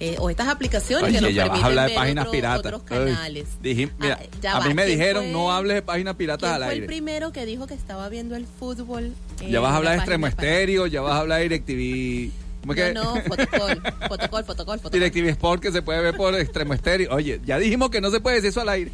[0.00, 2.32] eh, o estas aplicaciones Oye, que nos ya vas a permiten hablar de páginas otro-
[2.32, 2.58] piratas.
[2.66, 3.46] otros canales.
[3.62, 6.40] dije- mira, Ah, a va, mí me ¿quién dijeron fue- no hables de páginas piratas
[6.50, 6.86] ¿Quién al fue el aire.
[6.86, 9.14] primero que dijo que estaba viendo el fútbol?
[9.40, 12.30] eh, Ya vas a hablar de extremo estéreo, ya vas a hablar de DirecTV.
[12.64, 12.94] ¿Cómo es que?
[12.94, 14.90] No, no, Fotocall, Fotocall, Fotocall.
[14.90, 17.14] DirecTV Sport que se puede ver por extremo estéreo.
[17.14, 18.90] Oye, ya dijimos que no se puede decir eso al aire.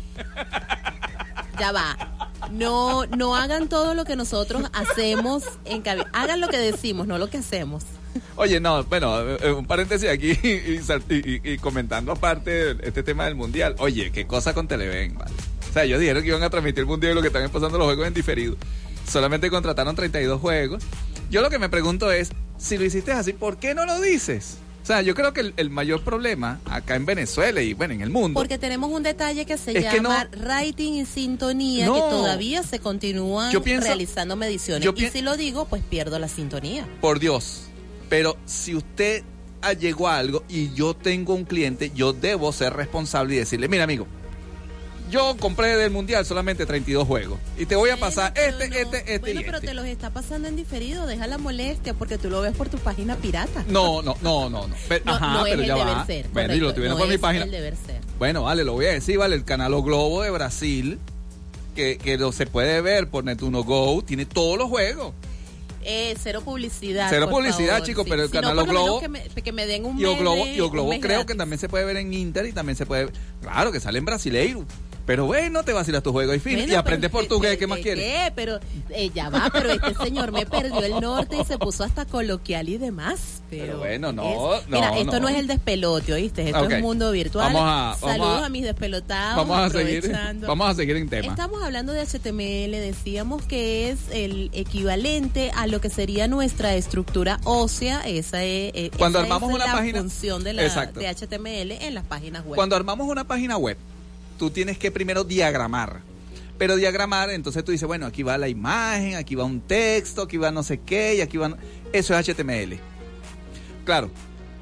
[1.59, 1.97] Ya va.
[2.51, 6.11] No, no hagan todo lo que nosotros hacemos en cabina.
[6.13, 7.85] Hagan lo que decimos, no lo que hacemos.
[8.35, 13.03] Oye, no, bueno, eh, un paréntesis aquí y, sal- y- y- y comentando aparte este
[13.03, 13.77] tema del mundial.
[13.79, 15.33] Oye, qué cosa con Televen, vale.
[15.69, 17.79] O sea, ellos dijeron que iban a transmitir el mundial y lo que están pasando
[17.79, 18.57] los juegos en diferido.
[19.07, 20.83] Solamente contrataron 32 juegos.
[21.31, 22.31] Yo lo que me pregunto es,
[22.61, 24.59] si lo hiciste así, ¿por qué no lo dices?
[24.83, 28.01] O sea, yo creo que el, el mayor problema acá en Venezuela y bueno, en
[28.01, 28.39] el mundo.
[28.39, 31.95] Porque tenemos un detalle que se que llama no- rating y sintonía, No.
[31.95, 34.85] que todavía se continúan Yo pienso- realizando mediciones.
[34.85, 36.87] yo y si lo digo, pues pierdo la sintonía.
[37.01, 37.65] por Dios.
[38.09, 39.23] Pero si usted
[39.79, 43.85] llegó a algo y yo tengo un cliente, yo debo ser responsable y decirle, mira
[43.85, 44.07] amigo,
[45.11, 48.77] yo compré del mundial solamente 32 juegos y te voy a pasar Bueno, este, no-
[48.77, 49.67] este, este Bueno, y pero este.
[49.69, 52.79] te los está pasando en diferido, deja la molestia porque tú lo ves por tu
[52.79, 53.65] página pirata.
[53.69, 54.75] No, no, no, no, no.
[54.89, 56.07] Pero, No, ajá, no es pero el ya deber va.
[56.07, 56.29] ser.
[56.33, 57.45] Bueno, y lo tuvieron no por mi página.
[57.45, 58.01] el deber ser.
[58.19, 60.99] Bueno, vale, lo voy a decir, vale, el canal O Globo de Brasil,
[61.75, 65.13] que, que lo se puede ver por Netuno Go, tiene todos los juegos.
[65.83, 67.07] Eh, cero publicidad.
[67.09, 68.11] Cero por publicidad, favor, chicos, sí.
[68.11, 70.11] pero el Si no, canal menos Globo- Que me, que me den un Y O
[70.11, 72.45] mes Globo, de- y O un Globo creo que también se puede ver en Inter
[72.45, 73.09] y también se puede
[73.41, 74.67] Claro, que sale en brasileiro.
[75.11, 76.55] Pero bueno, te vacilas tu juego y fin.
[76.55, 78.05] Bueno, y aprendes pero, portugués, ¿qué- ¿qué más quieres?
[78.05, 78.33] qué?
[78.37, 82.05] Pero eh, ya va, pero este señor me perdió el norte y se puso hasta
[82.05, 83.43] coloquial y demás.
[83.51, 85.21] Pero, Pero bueno, no, es- Mira, no, esto no.
[85.23, 85.29] no.
[85.29, 86.47] es el despelote, ¿oíste?
[86.47, 86.71] Esto Ok.
[86.71, 87.53] es mundo virtual.
[87.53, 89.37] Vamos a- vamos Saludos a- a, mis despelotados.
[89.49, 91.27] Vamos a seguir, vamos a seguir en tema.
[91.27, 97.41] Estamos hablando de HTML, decíamos que es el equivalente a lo que sería nuestra estructura
[97.43, 101.01] ósea, esa es, eh, Cuando esa armamos es una la página- función de, la, Exacto.
[101.01, 102.55] de HTML en las páginas web.
[102.55, 103.77] Cuando armamos una página web,
[104.41, 106.01] tú tienes que primero diagramar.
[106.57, 110.39] Pero diagramar, entonces tú dices, bueno, aquí va la imagen, aquí va un texto, aquí
[110.39, 111.55] va no sé qué, y aquí va...
[111.93, 112.79] Eso es HTML.
[113.85, 114.11] Claro,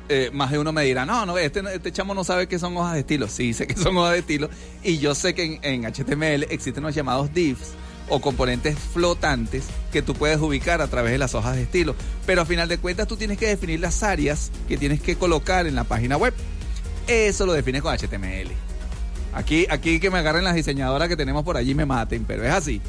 [0.08, 2.76] eh, más de uno me dirá, no, no, este, este chamo no sabe qué son
[2.76, 3.28] hojas de estilo.
[3.38, 4.50] Sí, sé que son hojas de estilo.
[4.82, 7.74] Y yo sé que en, en HTML existen los llamados divs
[8.08, 11.94] o componentes flotantes que tú puedes ubicar a través de las hojas de estilo.
[12.26, 15.68] Pero a final de cuentas tú tienes que definir las áreas que tienes que colocar
[15.68, 16.34] en la página web.
[17.06, 18.68] Eso lo defines con HTML.
[19.32, 22.44] Aquí, aquí que me agarren las diseñadoras que tenemos por allí y me maten, pero
[22.44, 22.80] es así.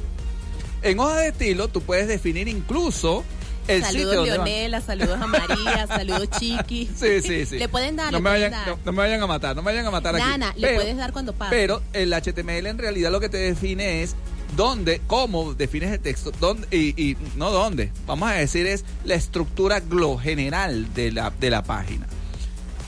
[0.82, 3.24] En hoja de estilo tú puedes definir incluso
[3.68, 4.26] el Saludos.
[4.26, 6.90] Leonela, saludos a María, saludos Chiqui.
[6.96, 7.60] Sí, sí, sí.
[7.60, 8.68] Le pueden dar, no le me pueden vayan, dar.
[8.68, 10.26] no, no me vayan a matar, no me vayan a matar aquí.
[10.26, 11.52] Nana, le puedes dar cuando pase.
[11.52, 14.16] Pero el HTML en realidad lo que te define es
[14.56, 19.14] dónde, cómo defines el texto, dónde, y, y no dónde, vamos a decir es la
[19.16, 19.82] estructura
[20.22, 22.08] general de la, de la página.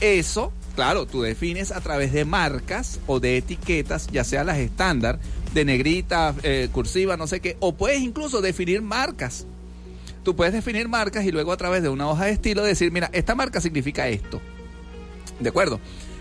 [0.00, 5.18] Eso, claro, tú defines a través de marcas o de etiquetas, ya sea las estándar,
[5.54, 9.46] de negrita, eh, cursiva, no sé qué, o puedes incluso definir marcas.
[10.24, 13.10] Tú puedes definir marcas y luego a través de una hoja de estilo decir, mira,
[13.12, 14.40] esta marca significa esto.
[15.40, 15.80] ¿De acuerdo?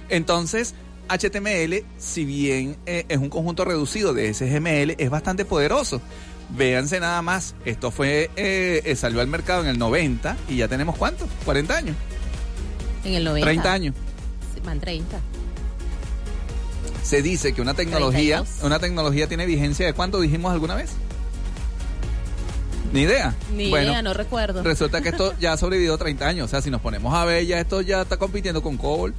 [0.09, 0.73] Entonces,
[1.07, 6.01] HTML, si bien eh, es un conjunto reducido de SGML, es bastante poderoso.
[6.49, 10.67] Véanse nada más, esto fue eh, eh, salió al mercado en el 90 y ya
[10.67, 11.27] tenemos cuánto?
[11.45, 11.95] 40 años,
[13.05, 13.45] en el 90.
[13.45, 13.95] 30 años.
[14.65, 15.19] Van 30.
[17.03, 18.63] Se dice que una tecnología, 32.
[18.65, 20.91] una tecnología tiene vigencia de cuánto dijimos alguna vez?
[22.93, 23.33] Ni idea.
[23.55, 24.63] Ni Bueno, idea, no recuerdo.
[24.63, 26.45] Resulta que esto ya ha sobrevivido 30 años.
[26.45, 29.13] O sea, si nos ponemos a ver, ya esto ya está compitiendo con COBOL.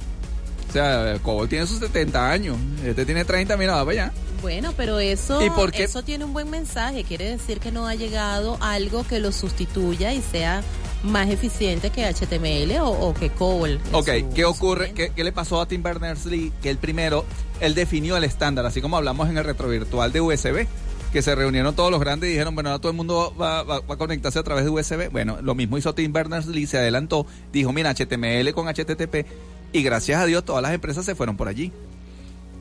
[0.69, 2.57] O sea, COBOL tiene sus 70 años.
[2.85, 4.11] Este tiene 30, mira, va para allá.
[4.41, 5.83] Bueno, pero eso, ¿Y por qué?
[5.83, 7.03] eso tiene un buen mensaje.
[7.03, 10.61] Quiere decir que no ha llegado algo que lo sustituya y sea
[11.03, 13.79] más eficiente que HTML o, o que COBOL.
[13.91, 14.93] Ok, su- ¿qué ocurre?
[14.93, 16.51] ¿Qué, qué le pasó a Tim Berners-Lee?
[16.61, 17.25] Que el primero,
[17.59, 20.65] él definió el estándar, así como hablamos en el retrovirtual de USB,
[21.11, 23.79] que se reunieron todos los grandes y dijeron, bueno, ahora todo el mundo va, va-
[23.81, 25.09] va a conectarse a través de USB.
[25.11, 29.25] Bueno, lo mismo hizo Tim Berners-Lee, se adelantó, dijo, mira, HTML con HTTP,
[29.73, 31.71] y gracias a Dios todas las empresas se fueron por allí.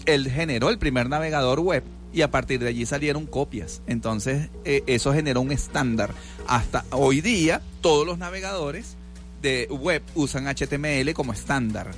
[0.05, 3.83] él generó el primer navegador web y a partir de allí salieron copias.
[3.87, 6.15] Entonces, eh, eso generó un estándar.
[6.47, 8.97] Hasta hoy día, todos los navegadores
[9.41, 11.91] de web usan HTML como estándar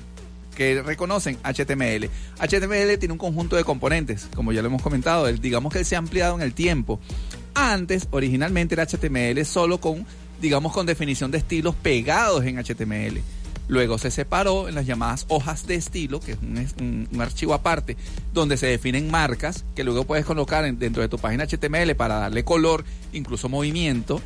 [0.54, 2.08] que reconocen HTML.
[2.38, 5.98] HTML tiene un conjunto de componentes, como ya lo hemos comentado, digamos que se ha
[5.98, 7.00] ampliado en el tiempo.
[7.54, 10.06] Antes, originalmente era HTML solo con,
[10.40, 13.20] digamos, con definición de estilos pegados en HTML.
[13.66, 16.38] Luego se separó en las llamadas hojas de estilo, que es
[16.78, 17.96] un, archivo aparte,
[18.32, 22.44] donde se definen marcas que luego puedes colocar dentro de tu página HTML para darle
[22.44, 24.20] color, incluso movimiento.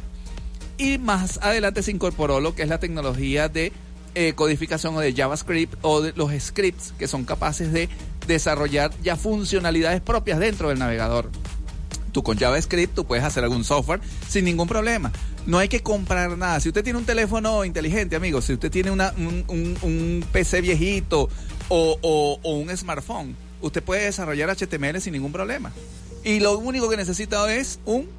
[0.77, 3.73] Y más adelante se incorporó lo que es la tecnología de
[4.15, 7.89] eh, codificación o de JavaScript o de los scripts que son capaces de
[8.27, 11.31] desarrollar ya funcionalidades propias dentro del navegador.
[12.13, 15.13] Tú con JavaScript tú puedes hacer algún software sin ningún problema.
[15.49, 16.61] No hay que comprar nada.
[16.61, 21.31] Si usted tiene un teléfono inteligente, amigo, si usted tiene una, un, PC viejito
[21.71, 25.73] o, un smartphone, usted puede desarrollar HTML sin ningún problema.
[26.23, 28.11] Y lo único que necesita es un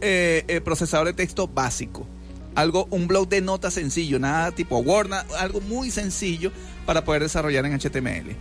[0.00, 2.06] eh, eh, procesador de texto básico
[2.54, 6.52] algo, un blog de notas sencillo, nada tipo Word, algo muy sencillo
[6.86, 8.36] para poder desarrollar en HTML.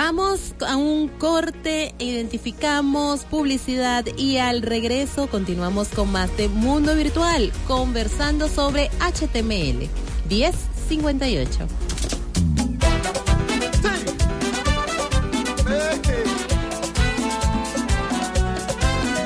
[0.00, 7.50] Vamos a un corte, identificamos publicidad y al regreso continuamos con más de Mundo Virtual,
[7.66, 9.88] conversando sobre HTML
[10.30, 11.66] 1058.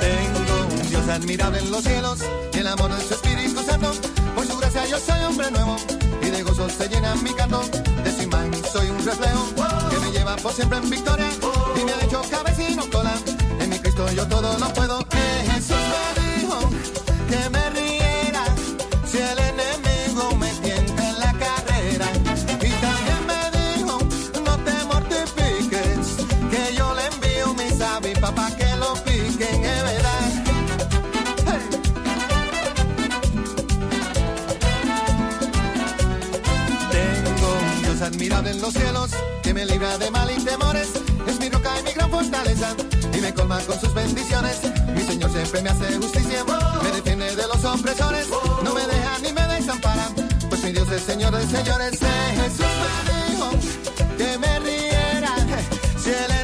[0.00, 2.20] Tengo un Dios admirable en los cielos,
[2.54, 3.92] el amor de su Espíritu Santo,
[4.34, 5.76] por su gracia yo soy hombre nuevo
[6.32, 7.60] de gozo se llena mi canto,
[8.04, 9.52] de su imagen soy un reflejo
[10.12, 11.28] lleva por siempre en victoria
[11.80, 13.14] y me ha hecho cabecino cola.
[13.60, 14.98] En mi Cristo yo todo lo puedo.
[15.46, 15.76] Jesús
[16.16, 16.70] me dijo
[17.28, 17.61] que me
[38.22, 39.10] admirable en los cielos
[39.52, 40.88] me libra de mal y temores.
[41.26, 42.74] Es mi roca y mi gran fortaleza
[43.12, 44.60] y me colma con sus bendiciones.
[44.94, 46.44] Mi Señor siempre me hace justicia,
[46.82, 48.28] me defiende de los opresores,
[48.62, 50.08] no me deja ni me desampara,
[50.48, 51.98] pues mi Dios es Señor de señores.
[51.98, 52.66] Jesús
[53.06, 53.50] me dijo
[54.16, 55.34] que me riera
[56.02, 56.41] si el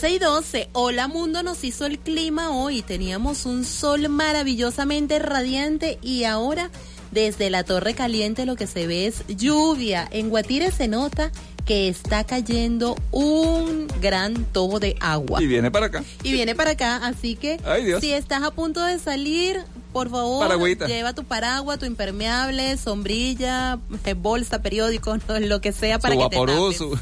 [0.00, 0.68] 11 y 12.
[0.74, 2.82] Hola Mundo nos hizo el clima hoy.
[2.82, 6.70] Teníamos un sol maravillosamente radiante y ahora
[7.10, 10.06] desde la Torre Caliente lo que se ve es lluvia.
[10.12, 11.32] En Guatire se nota
[11.68, 15.42] que está cayendo un gran tobo de agua.
[15.42, 16.02] Y viene para acá.
[16.22, 19.62] Y viene para acá, así que Ay, si estás a punto de salir,
[19.92, 20.86] por favor, Paragüita.
[20.86, 26.28] lleva tu paraguas, tu impermeable, sombrilla, eh, bolsa, periódico, lo que sea para su que
[26.30, 26.98] te vaporú, tapes.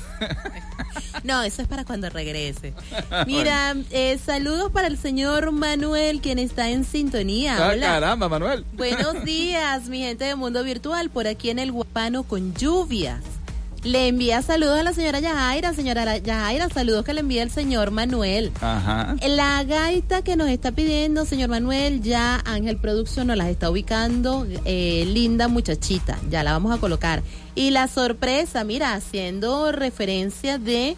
[1.23, 2.75] No, eso es para cuando regrese.
[3.27, 7.57] Mira, eh, saludos para el señor Manuel, quien está en sintonía.
[7.57, 7.87] Ah, Hola.
[7.87, 8.65] caramba, Manuel.
[8.73, 13.23] Buenos días, mi gente de Mundo Virtual, por aquí en el Guapano con lluvias.
[13.87, 17.93] Le envía saludos a la señora Yajaira, señora Yajaira, saludos que le envía el señor
[17.93, 18.51] Manuel.
[18.61, 19.15] Ajá.
[19.29, 24.45] La gaita que nos está pidiendo, señor Manuel, ya Ángel Producción nos las está ubicando.
[24.65, 27.23] eh, linda muchachita, ya la vamos a colocar.
[27.55, 30.97] Y la sorpresa, mira, haciendo referencia de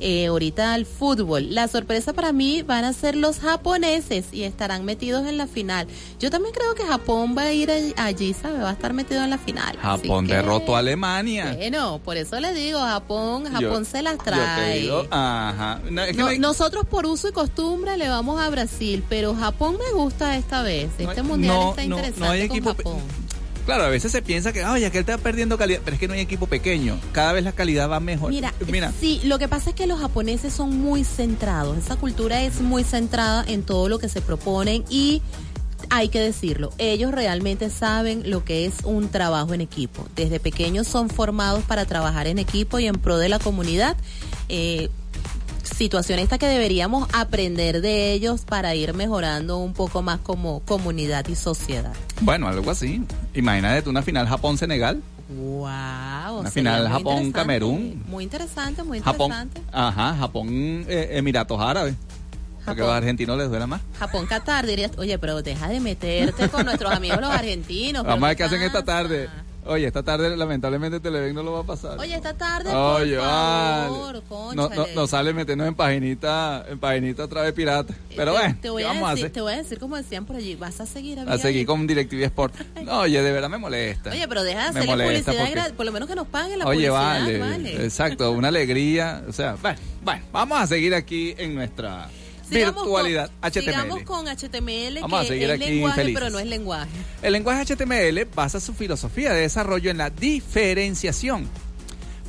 [0.00, 1.54] eh, ahorita al fútbol.
[1.54, 5.86] La sorpresa para mí van a ser los japoneses y estarán metidos en la final.
[6.18, 8.58] Yo también creo que Japón va a ir all- allí, ¿sabe?
[8.58, 9.76] Va a estar metido en la final.
[9.78, 11.54] Japón que- derrotó a Alemania.
[11.56, 14.80] Bueno, por eso le digo, Japón, Japón Yo- se las yo te trae.
[14.80, 15.80] digo, ajá.
[15.90, 19.04] No, es que No- no hay- nosotros por uso y costumbre le vamos a Brasil,
[19.08, 20.90] pero Japón me gusta esta vez.
[20.98, 22.98] Este mundial está no, no interesante hay equipo Japón.
[23.64, 26.08] Claro, a veces se piensa que, oye, que él está perdiendo calidad, pero es que
[26.08, 26.98] no hay equipo pequeño.
[27.12, 28.30] Cada vez la calidad va mejor.
[28.30, 31.78] Mira, Mira, sí, lo que pasa es que los japoneses son muy centrados.
[31.78, 35.22] Esa cultura es muy centrada en todo lo que se proponen y
[35.88, 40.06] hay que decirlo, ellos realmente saben lo que es un trabajo en equipo.
[40.14, 43.96] Desde pequeños son formados para trabajar en equipo y en pro de la comunidad.
[44.48, 44.90] Eh,
[45.76, 51.26] situación esta que deberíamos aprender de ellos para ir mejorando un poco más como comunidad
[51.28, 51.92] y sociedad.
[52.20, 53.02] bueno, algo así.
[53.34, 55.02] Imagínate una final Japón-Senegal.
[55.28, 56.40] Wow.
[56.40, 57.76] Una final muy Japón-Camerún.
[57.80, 58.10] interesante.
[58.10, 59.62] Muy interesante, muy Japón, interesante.
[59.72, 60.48] ajá, Japón,
[60.88, 61.94] eh, Emiratos Árabes.
[62.64, 62.96] Porque a los Japón.
[63.02, 63.80] argentinos les duele más.
[63.98, 68.04] Japón Qatar dirías, oye, pero deja de meterte con nuestros amigos los argentinos.
[68.04, 69.28] Vamos a ver ¿pero qué hacen esta tarde.
[69.70, 71.96] Oye, esta tarde lamentablemente Televen no lo va a pasar.
[72.00, 73.88] Oye, esta tarde, Oye, por vale.
[73.88, 77.94] favor, no, no, no sale meternos en paginita, en paginita otra vez pirata.
[78.16, 79.32] Pero te, bueno, te voy ¿qué a vamos a decir, hacer?
[79.32, 82.24] te voy a decir como decían por allí, vas a seguir A seguir con DirecTV
[82.24, 82.54] Sport.
[82.84, 84.10] No, oye, de verdad me molesta.
[84.10, 86.64] Oye, pero deja de hacerle molesta publicidad, porque- por lo menos que nos paguen la
[86.66, 87.84] Oye, publicidad, vale, vale.
[87.84, 89.22] exacto, una alegría.
[89.28, 92.08] O sea, bueno, bueno, vamos a seguir aquí en nuestra
[92.50, 93.60] Sigamos virtualidad con, HTML.
[93.62, 96.90] Sigamos con HTML, Vamos a que seguir es aquí lenguaje, pero no es lenguaje.
[97.22, 101.48] El lenguaje HTML basa su filosofía de desarrollo en la diferenciación.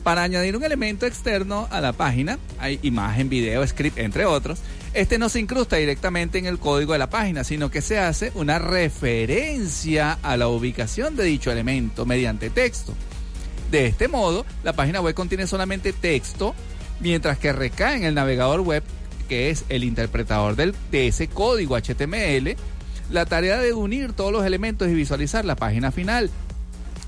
[0.04, 4.60] Para añadir un elemento externo a la página, hay imagen, video, script, entre otros,
[4.94, 8.32] este no se incrusta directamente en el código de la página, sino que se hace
[8.34, 12.94] una referencia a la ubicación de dicho elemento mediante texto.
[13.70, 16.56] De este modo, la página web contiene solamente texto,
[17.00, 18.84] mientras que recae en el navegador web,
[19.32, 22.54] que es el interpretador del, de ese código HTML,
[23.10, 26.30] la tarea de unir todos los elementos y visualizar la página final.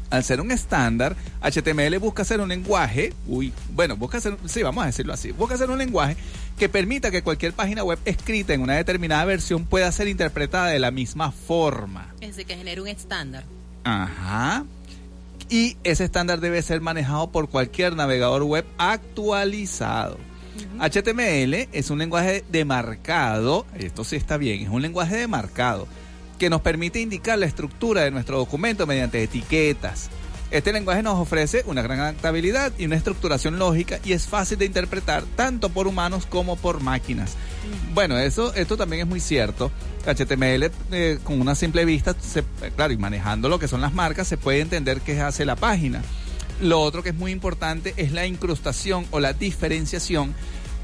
[0.10, 4.86] Al ser un estándar, HTML busca ser un lenguaje, uy, bueno, busca ser, sí, vamos
[4.86, 6.16] a decirlo así, busca ser un lenguaje
[6.58, 10.80] que permita que cualquier página web escrita en una determinada versión pueda ser interpretada de
[10.80, 12.08] la misma forma.
[12.22, 13.44] Es decir, que genere un estándar.
[13.84, 14.64] Ajá.
[15.50, 20.18] Y ese estándar debe ser manejado por cualquier navegador web actualizado.
[20.80, 25.88] HTML es un lenguaje demarcado, esto sí está bien, es un lenguaje demarcado
[26.40, 30.10] que nos permite indicar la estructura de nuestro documento mediante etiquetas.
[30.52, 34.66] Este lenguaje nos ofrece una gran adaptabilidad y una estructuración lógica y es fácil de
[34.66, 37.36] interpretar tanto por humanos como por máquinas.
[37.94, 39.72] Bueno, eso, esto también es muy cierto.
[40.06, 42.44] HTML eh, con una simple vista, se-
[42.76, 46.04] claro, y manejando lo que son las marcas, se puede entender qué hace la página.
[46.64, 50.34] Lo otro que es muy importante es la incrustación o la diferenciación.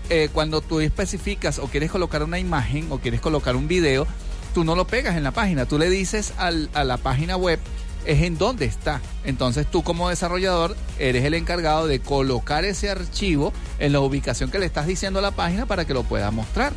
[0.10, 4.06] Eh, cuando tú especificas o quieres colocar una imagen o quieres colocar un video,
[4.54, 7.60] tú no lo pegas en la página, tú le dices a la página web
[8.06, 9.00] es en dónde está.
[9.24, 14.60] Entonces tú como desarrollador eres el encargado de colocar ese archivo en la ubicación que
[14.60, 16.74] le estás diciendo a la página para que lo pueda mostrar.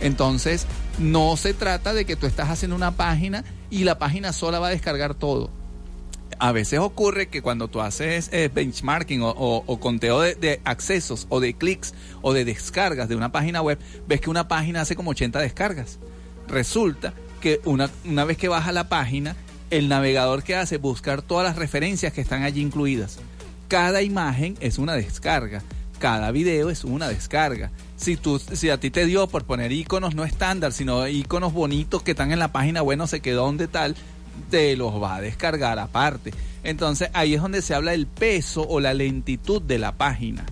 [0.00, 0.68] Entonces,
[0.98, 4.68] no se trata de que tú estás haciendo una página y la página sola va
[4.68, 5.50] a descargar todo.
[6.38, 11.54] A veces ocurre que cuando tú haces eh, benchmarking o, conteo de, accesos o de
[11.54, 15.38] clics o de descargas de una página web, ves que una página hace como 80
[15.40, 15.98] descargas.
[16.48, 19.36] Resulta que una, una vez que baja la página,
[19.70, 23.18] el navegador que hace buscar todas las referencias que están allí incluidas.
[23.68, 25.62] Cada imagen es una descarga,
[25.98, 27.70] cada video es una descarga.
[27.96, 32.02] Si, tú, si a ti te dio por poner iconos no estándar, sino iconos bonitos
[32.02, 33.96] que están en la página web, no sé qué dónde tal,
[34.50, 36.32] te los va a descargar aparte.
[36.64, 40.44] Entonces ahí es donde se habla del peso o la lentitud de la página.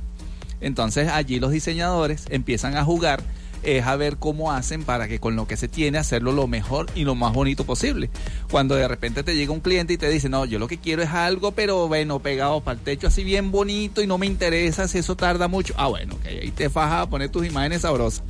[0.61, 3.23] Entonces allí los diseñadores empiezan a jugar
[3.63, 6.87] es a ver cómo hacen para que con lo que se tiene hacerlo lo mejor
[6.95, 8.11] y lo más bonito posible.
[8.51, 11.03] Cuando de repente te llega un cliente y te dice, no, yo lo que quiero
[11.03, 14.89] es algo, pero bueno, pegado para el techo así bien bonito y no me interesa
[14.89, 15.75] si eso tarda mucho.
[15.77, 18.23] Ah, bueno, ok, ahí te fajas a poner tus imágenes sabrosas.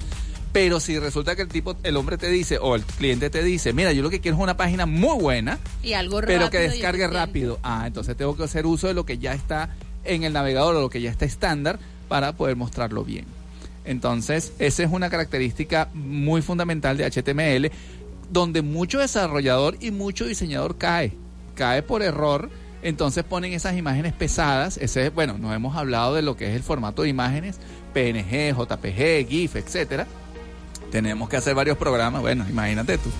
[0.52, 3.72] Pero si resulta que el tipo, el hombre te dice o el cliente te dice,
[3.72, 7.06] mira, yo lo que quiero es una página muy buena, Y algo pero que descargue
[7.06, 7.58] rápido.
[7.62, 9.70] Ah, entonces tengo que hacer uso de lo que ya está
[10.04, 11.78] en el navegador o lo que ya está estándar
[12.08, 13.26] para poder mostrarlo bien.
[13.84, 17.70] Entonces, esa es una característica muy fundamental de HTML,
[18.30, 21.12] donde mucho desarrollador y mucho diseñador cae.
[21.54, 22.50] Cae por error.
[22.82, 24.78] Entonces ponen esas imágenes pesadas.
[24.78, 27.58] Ese es, bueno, no hemos hablado de lo que es el formato de imágenes,
[27.92, 30.06] PNG, JPG, GIF, etcétera.
[30.90, 32.20] Tenemos que hacer varios programas.
[32.22, 33.10] Bueno, imagínate tú.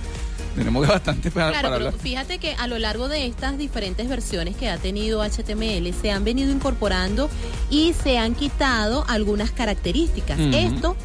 [0.57, 2.03] Tenemos que bastante para, Claro, para pero hablar.
[2.03, 6.25] fíjate que a lo largo de estas diferentes versiones que ha tenido HTML se han
[6.25, 7.31] venido incorporando
[7.71, 10.39] y se han quitado algunas características.
[10.41, 10.97] Esto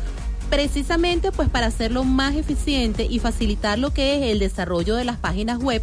[0.49, 5.17] precisamente pues para hacerlo más eficiente y facilitar lo que es el desarrollo de las
[5.17, 5.81] páginas web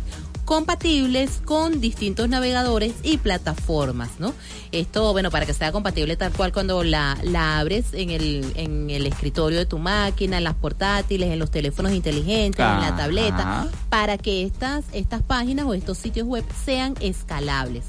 [0.53, 4.35] compatibles con distintos navegadores y plataformas, ¿no?
[4.71, 8.91] Esto, bueno, para que sea compatible tal cual cuando la, la abres en el, en
[8.91, 13.69] el escritorio de tu máquina, en las portátiles, en los teléfonos inteligentes, en la tableta,
[13.89, 17.87] para que estas, estas páginas o estos sitios web sean escalables.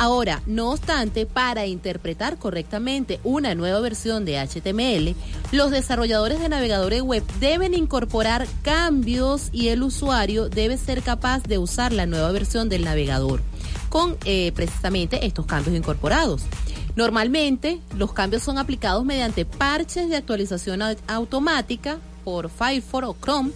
[0.00, 5.16] Ahora, no obstante, para interpretar correctamente una nueva versión de HTML,
[5.50, 11.58] los desarrolladores de navegadores web deben incorporar cambios y el usuario debe ser capaz de
[11.58, 13.42] usar la nueva versión del navegador
[13.88, 16.42] con eh, precisamente estos cambios incorporados.
[16.94, 23.50] Normalmente, los cambios son aplicados mediante parches de actualización au- automática por Firefox o Chrome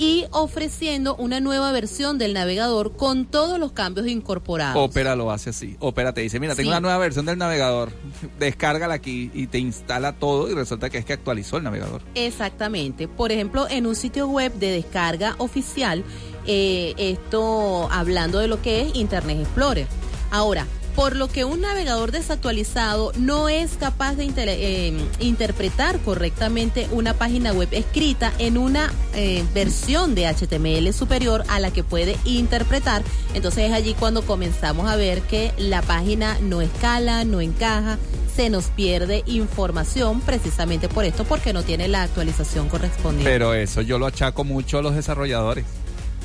[0.00, 4.82] y ofreciendo una nueva versión del navegador con todos los cambios incorporados.
[4.82, 5.76] Opera lo hace así.
[5.78, 6.70] Opera te dice, mira, tengo Sí.
[6.70, 7.92] una nueva versión del navegador.
[8.38, 12.00] Descárgala aquí y te instala todo y resulta que es que actualizó el navegador.
[12.14, 13.08] Exactamente.
[13.08, 16.02] Por ejemplo, en un sitio web de descarga oficial,
[16.46, 19.86] eh, esto hablando de lo que es Internet Explorer.
[20.30, 27.14] Ahora, por lo que un navegador desactualizado no es capaz de eh, interpretar correctamente una
[27.14, 33.02] página web escrita en una eh, versión de HTML superior a la que puede interpretar,
[33.34, 37.98] entonces es allí cuando comenzamos a ver que la página no escala, no encaja,
[38.34, 43.30] se nos pierde información precisamente por esto, porque no tiene la actualización correspondiente.
[43.30, 45.64] Pero eso yo lo achaco mucho a los desarrolladores.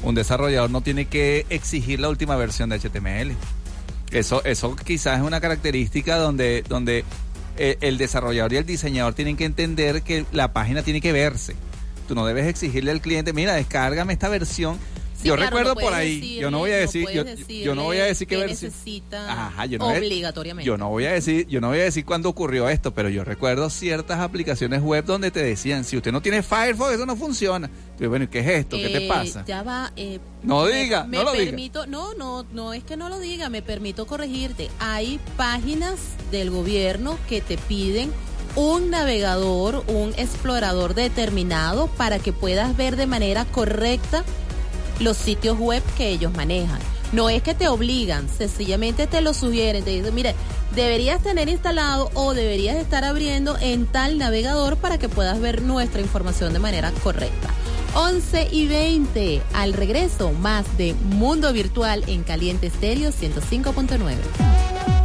[0.03, 3.35] Un desarrollador no tiene que exigir la última versión de HTML.
[4.11, 7.03] Eso, eso quizás es una característica donde, donde
[7.57, 11.55] eh, el desarrollador y el diseñador tienen que entender que la página tiene que verse.
[12.07, 14.77] Tú no debes exigirle al cliente, mira, descárgame esta versión.
[15.21, 17.07] Sí, yo claro, recuerdo por ahí, yo no voy a decir,
[17.63, 18.47] yo, no voy a decir versión.
[18.47, 20.67] que necesita Ajá, yo no obligatoriamente.
[20.67, 23.23] Yo no voy a decir, yo no voy a decir cuándo ocurrió esto, pero yo
[23.23, 27.69] recuerdo ciertas aplicaciones web donde te decían, si usted no tiene Firefox, eso no funciona.
[27.99, 28.75] Yo, bueno, ¿y qué es esto?
[28.77, 29.43] ¿Qué te Eh, pasa?
[29.47, 29.91] Ya va.
[29.95, 31.45] eh, No me- diga, me no lo diga.
[31.45, 34.69] permito, No, no, no es que no lo diga, me permito corregirte.
[34.79, 35.95] Hay páginas
[36.31, 38.11] del gobierno que te piden
[38.57, 44.23] un navegador, un explorador determinado para que puedas ver de manera correcta
[44.99, 46.79] los sitios web que ellos manejan.
[47.11, 50.35] No es que te obligan, sencillamente te lo sugieren, te dicen, mire,
[50.75, 56.01] deberías tener instalado o deberías estar abriendo en tal navegador para que puedas ver nuestra
[56.01, 57.49] información de manera correcta.
[57.93, 65.04] 11 y 20, al regreso, más de Mundo Virtual en Caliente Estéreo 105.9.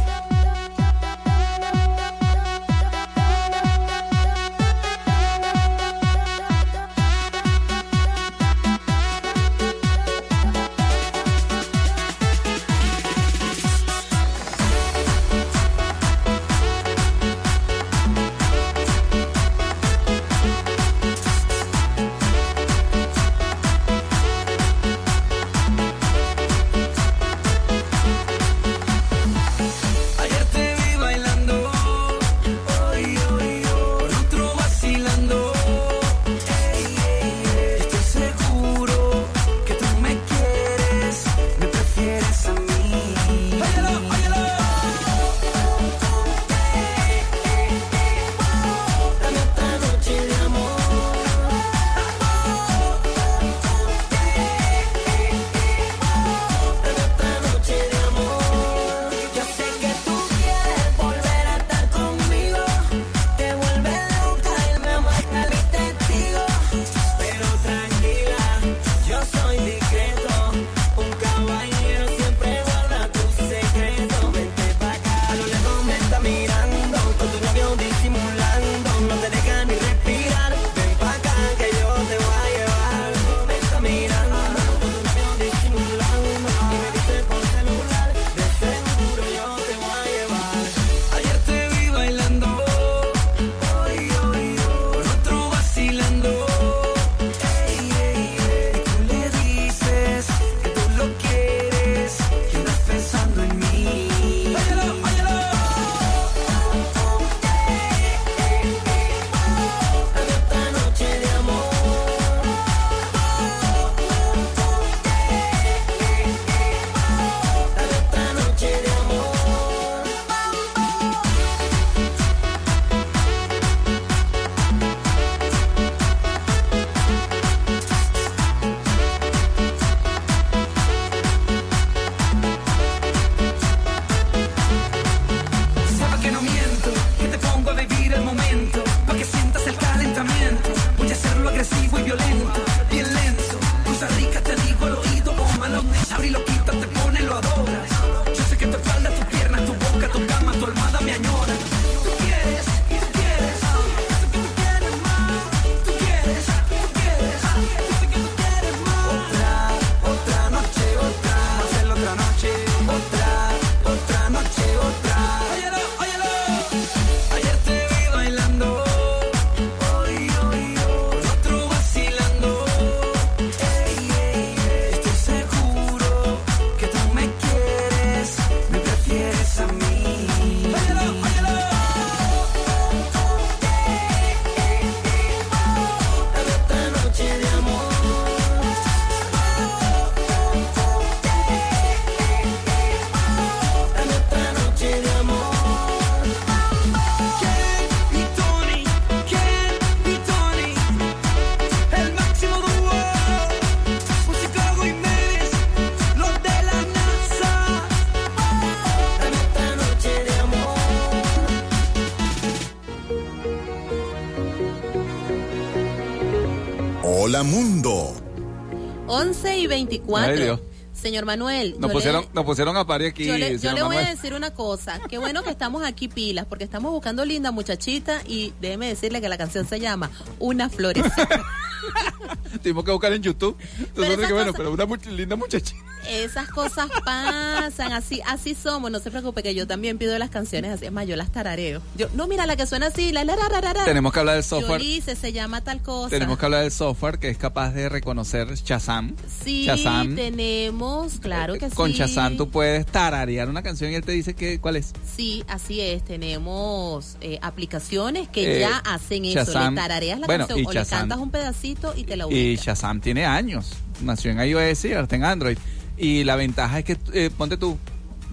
[219.61, 220.33] y 24.
[220.33, 220.59] Ay, Dios.
[220.93, 223.25] Señor Manuel, Nos pusieron, le- nos pusieron a parir aquí.
[223.25, 224.99] yo le, yo señor le voy a decir una cosa.
[225.09, 229.29] Qué bueno que estamos aquí pilas, porque estamos buscando linda muchachita y déjeme decirle que
[229.29, 231.27] la canción se llama Una florecita.
[232.61, 233.57] Tuvimos que buscar en YouTube.
[233.79, 235.80] Nosotros esas que bueno, cosas- pero una much- linda muchachita.
[236.11, 238.91] Esas cosas pasan, así así somos.
[238.91, 240.85] No se preocupe que yo también pido las canciones así.
[240.85, 241.81] Es más, yo las tarareo.
[241.95, 243.85] Yo, no, mira la que suena así, la la la la, la.
[243.85, 244.81] Tenemos que hablar del software.
[244.81, 246.09] Yolice, se llama tal cosa.
[246.09, 249.15] Tenemos que hablar del software que es capaz de reconocer Shazam.
[249.43, 250.15] Sí, Shazam.
[250.15, 251.97] tenemos, claro que Con sí.
[251.99, 254.93] Shazam tú puedes tararear una canción y él te dice que, cuál es.
[255.15, 256.03] Sí, así es.
[256.03, 259.39] Tenemos eh, aplicaciones que Eh, ya hacen eso.
[259.39, 262.25] Shazam- le tarareas la bueno, canción y o le cantas un pedacito y te la
[262.29, 262.63] Y ubica.
[262.63, 263.71] Shazam tiene años.
[264.01, 265.57] Nació en iOS y ahora está en Android.
[266.01, 267.77] Y la ventaja es que, eh, ponte tú,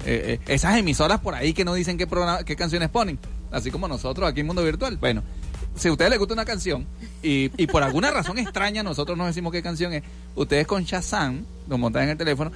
[0.06, 3.18] eh, eh, esas emisoras por ahí que no dicen qué, programa, qué canciones ponen,
[3.50, 4.96] así como nosotros aquí en Mundo Virtual.
[4.96, 5.22] Bueno,
[5.76, 6.86] si a ustedes les gusta una canción
[7.22, 10.02] y, y por alguna razón extraña nosotros no decimos qué canción es,
[10.34, 12.52] ustedes con Shazam, lo montan en el teléfono,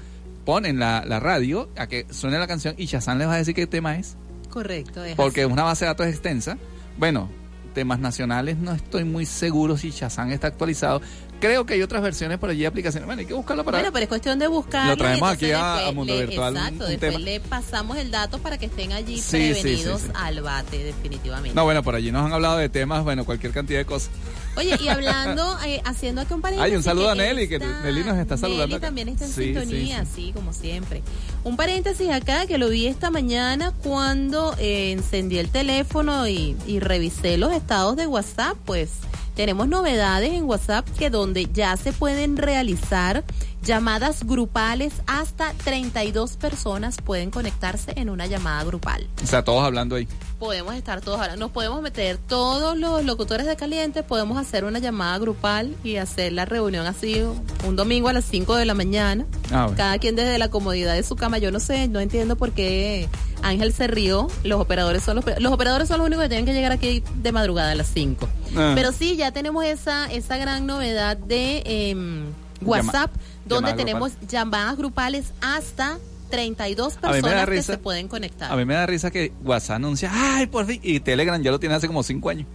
[0.46, 3.54] ponen la, la radio a que suene la canción y Shazam les va a decir
[3.54, 4.16] qué tema es.
[4.48, 5.04] Correcto.
[5.04, 6.56] Es Porque es una base de datos extensa.
[6.96, 7.28] Bueno,
[7.72, 11.00] temas nacionales no estoy muy seguro si Shazam está actualizado.
[11.40, 13.04] Creo que hay otras versiones por allí de aplicaciones.
[13.06, 14.90] Bueno, hay que buscarlo para Bueno, pero es cuestión de buscarlo.
[14.92, 17.18] Lo traemos aquí a- a Mundo le- Virtual, Exacto, un después tema.
[17.24, 20.08] le pasamos el dato para que estén allí Sí, sí, sí, prevenidos sí.
[20.14, 21.56] al bate, definitivamente.
[21.56, 24.10] No, bueno, por allí nos han hablado de temas, bueno, cualquier cantidad de cosas.
[24.56, 26.70] Oye, y hablando, eh, haciendo aquí un paréntesis.
[26.70, 28.86] Ay, un saludo a Nelly, que Nelly nos está saludando Nelly acá.
[28.86, 31.02] también está en Sí, sintonía, sí, sí, como siempre.
[31.44, 36.80] Un paréntesis acá que lo vi esta mañana cuando eh, encendí el teléfono y, y
[36.80, 38.90] revisé los estados de WhatsApp, pues
[39.34, 43.24] tenemos novedades en WhatsApp que donde ya se pueden realizar
[43.62, 49.94] llamadas grupales hasta 32 personas pueden conectarse en una llamada grupal O sea, todos hablando
[49.96, 50.06] ahí.
[50.42, 54.80] Podemos estar todos ahora, nos podemos meter todos los locutores de caliente, podemos hacer una
[54.80, 57.22] llamada grupal y hacer la reunión así
[57.64, 59.76] un domingo a las 5 de la mañana, Ah, bueno.
[59.76, 61.38] cada quien desde la comodidad de su cama.
[61.38, 63.08] Yo no sé, no entiendo por qué
[63.44, 66.44] Ángel se rió, los operadores son los pe- los operadores son los únicos que tienen
[66.44, 68.28] que llegar aquí de madrugada a las 5.
[68.56, 68.72] Ah.
[68.74, 72.24] Pero sí, ya tenemos esa esa gran novedad de em,
[72.62, 73.12] WhatsApp
[73.44, 75.98] donde llamada tenemos llamadas grupales hasta
[76.32, 78.50] 32 A mí me da personas que se pueden conectar.
[78.50, 81.60] A mí me da risa que WhatsApp anuncia, ay, por fin, y Telegram ya lo
[81.60, 82.46] tiene hace como cinco años.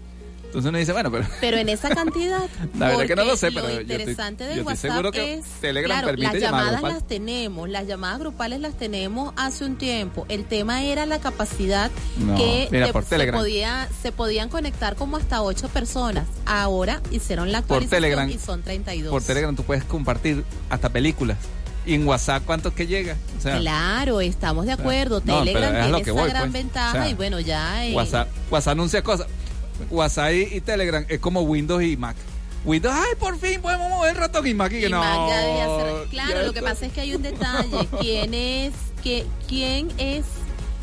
[0.45, 2.39] Entonces uno dice, bueno, pero Pero en esa cantidad.
[2.79, 5.33] La verdad que no lo sé, pero yo estoy- interesante yo estoy WhatsApp seguro que
[5.35, 5.45] es.
[5.61, 9.77] Telegram claro, permite las llamada llamadas las tenemos, las llamadas grupales las tenemos hace un
[9.77, 10.25] tiempo.
[10.29, 13.39] El tema era la capacidad No, que mira, por se, Telegram.
[13.39, 16.25] podía, se podían conectar como hasta ocho personas.
[16.45, 18.29] Ahora hicieron la Por actualización Telegram.
[18.29, 19.11] y son 32.
[19.11, 21.37] por Telegram tú puedes compartir hasta películas.
[21.87, 23.15] Y en WhatsApp, ¿cuántos que llega?
[23.37, 25.21] O sea, Claro, estamos de acuerdo.
[25.23, 26.53] No, Telegram es a lo tiene esa voy, gran pues.
[26.53, 27.85] ventaja O sea, y bueno, ya.
[27.85, 29.27] eh, WhatsApp, WhatsApp anuncia cosas.
[29.89, 32.15] WhatsApp y, y Telegram es como Windows y Mac.
[32.65, 34.99] Windows, ay, por fin podemos mover ratón y Mac y que Y no.
[34.99, 37.87] Mac ya debía ser- Claro, ya lo que pasa es que hay un detalle.
[38.01, 40.25] ¿Quién es, que, quién es,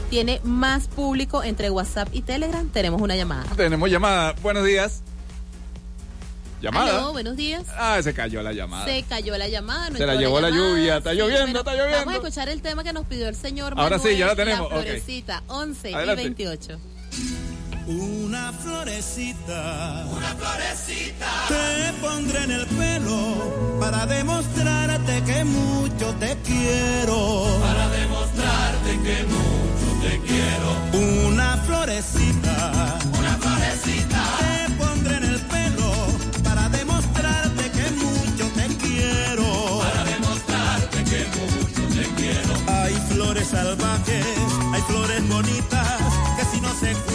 [0.08, 2.66] tiene más público entre WhatsApp y Telegram?
[2.70, 3.44] Tenemos una llamada.
[3.56, 4.34] Tenemos llamada.
[4.42, 5.02] Buenos días.
[6.64, 6.96] Llamada.
[6.98, 7.62] Aló, buenos días.
[7.76, 8.86] Ah, se cayó la llamada.
[8.86, 9.90] Se cayó la llamada.
[9.90, 11.98] no Se la llevó la lluvia, está lloviendo, está lloviendo.
[11.98, 14.66] Vamos a escuchar el tema que nos pidió el señor Ahora sí, ya la tenemos,
[14.68, 14.72] ok.
[14.72, 16.22] florecita, 11 Adelante.
[16.22, 16.78] y 28.
[17.86, 27.58] Una florecita, una florecita, te pondré en el pelo para demostrarte que mucho te quiero.
[27.60, 31.26] Para demostrarte que mucho te quiero.
[31.28, 33.53] Una florecita, una florecita,
[43.44, 44.24] salvajes,
[44.72, 45.98] hay flores bonitas
[46.36, 47.13] que si no se cuidan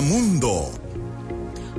[0.00, 0.70] Mundo.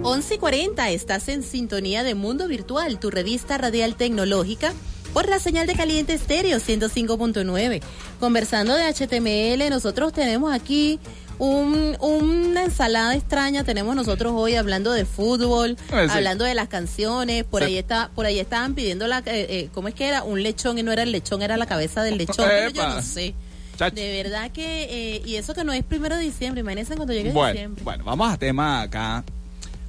[0.01, 4.73] 11 y 40, estás en sintonía de Mundo Virtual, tu revista radial tecnológica,
[5.13, 7.81] por la señal de caliente estéreo 105.9.
[8.19, 10.99] Conversando de HTML, nosotros tenemos aquí
[11.37, 13.63] un- una ensalada extraña.
[13.63, 16.11] Tenemos nosotros hoy hablando de fútbol, Ah, sí.
[16.17, 17.43] hablando de las canciones.
[17.45, 17.67] Por Sí.
[17.69, 20.23] ahí está, por ahí estaban pidiendo la, eh, eh, ¿cómo es que era?
[20.23, 22.45] Un lechón y no era el lechón, era la cabeza del lechón.
[22.47, 23.33] pero yo no sé.
[23.79, 23.95] Chacho.
[23.95, 24.83] De verdad que,
[25.15, 27.83] eh, y eso que no es primero de diciembre, imagínense cuando llegue Bueno, diciembre.
[27.85, 29.23] bueno, vamos a tema acá.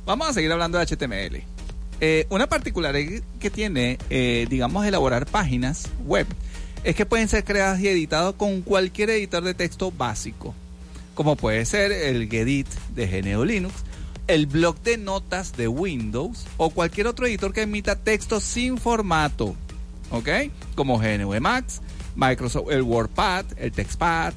[0.06, 1.42] Vamos a seguir hablando de HTML.
[2.00, 6.28] Eh, una particularidad que tiene, eh, digamos, elaborar páginas web
[6.84, 10.54] es que pueden ser creadas y editadas con cualquier editor de texto básico,
[11.16, 13.74] como puede ser el Gedit de GNU Linux,
[14.28, 19.56] el blog de notas de Windows o cualquier otro editor que emita texto sin formato,
[20.12, 20.28] ¿ok?
[20.76, 21.80] Como GNU Max,
[22.16, 24.34] Microsoft, el WordPad, el TextPad,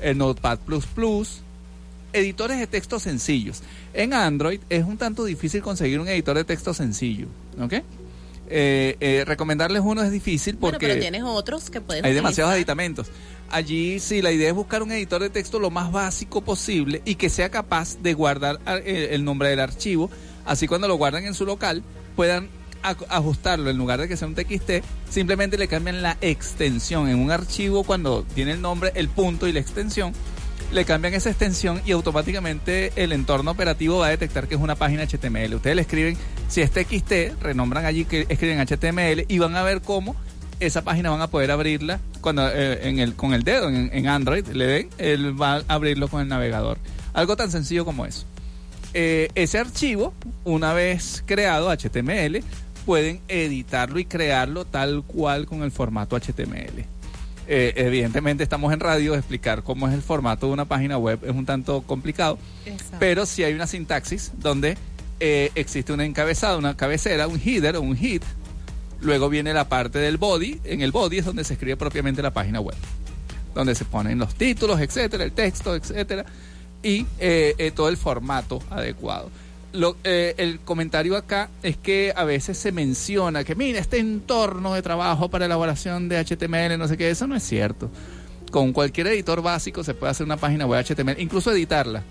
[0.00, 0.58] el Notepad++,
[2.12, 3.62] editores de texto sencillos.
[3.92, 7.26] En Android es un tanto difícil conseguir un editor de texto sencillo,
[7.60, 7.74] ¿ok?
[8.46, 12.52] Eh, eh, recomendarles uno es difícil Bueno, porque pero tienes otros que puedes hay demasiados
[12.52, 13.08] aditamentos.
[13.50, 17.14] Allí sí, la idea es buscar un editor de texto lo más básico posible y
[17.14, 20.10] que sea capaz de guardar eh, el nombre del archivo,
[20.44, 21.82] así cuando lo guardan en su local
[22.16, 22.48] puedan
[22.84, 27.30] ajustarlo en lugar de que sea un TXT, simplemente le cambian la extensión en un
[27.30, 30.12] archivo cuando tiene el nombre, el punto y la extensión,
[30.72, 34.74] le cambian esa extensión y automáticamente el entorno operativo va a detectar que es una
[34.74, 35.54] página HTML.
[35.54, 36.16] Ustedes le escriben,
[36.48, 40.16] si es TXT, renombran allí que escriben HTML y van a ver cómo
[40.60, 44.08] esa página van a poder abrirla cuando eh, en el, con el dedo en, en
[44.08, 46.78] Android le den, él va a abrirlo con el navegador.
[47.12, 48.26] Algo tan sencillo como eso.
[48.96, 52.44] Eh, ese archivo, una vez creado HTML,
[52.84, 56.84] pueden editarlo y crearlo tal cual con el formato HTML.
[57.46, 61.34] Eh, evidentemente estamos en radio, explicar cómo es el formato de una página web es
[61.34, 62.96] un tanto complicado, Exacto.
[62.98, 64.78] pero sí hay una sintaxis donde
[65.20, 68.22] eh, existe una encabezada, una cabecera, un header o un hit.
[69.00, 70.60] Luego viene la parte del body.
[70.64, 72.76] En el body es donde se escribe propiamente la página web,
[73.54, 76.24] donde se ponen los títulos, etcétera, el texto, etcétera,
[76.82, 79.30] y eh, eh, todo el formato adecuado.
[79.74, 84.72] Lo- eh, el comentario acá es que a veces se menciona que, mira, este entorno
[84.72, 87.90] de trabajo para elaboración de HTML, no sé qué, eso no es cierto.
[88.52, 92.02] Con cualquier editor básico se puede hacer una página web HTML, incluso editarla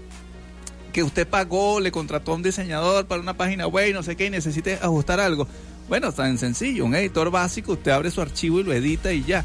[0.92, 4.16] que usted pagó, le contrató a un diseñador para una página web y no sé
[4.16, 5.48] qué, y necesite ajustar algo.
[5.90, 9.44] Bueno, tan sencillo, un editor básico, usted abre su archivo y lo edita y ya.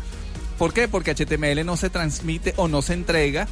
[0.58, 0.88] ¿Por qué?
[0.88, 3.48] Porque HTML no se transmite o no se entrega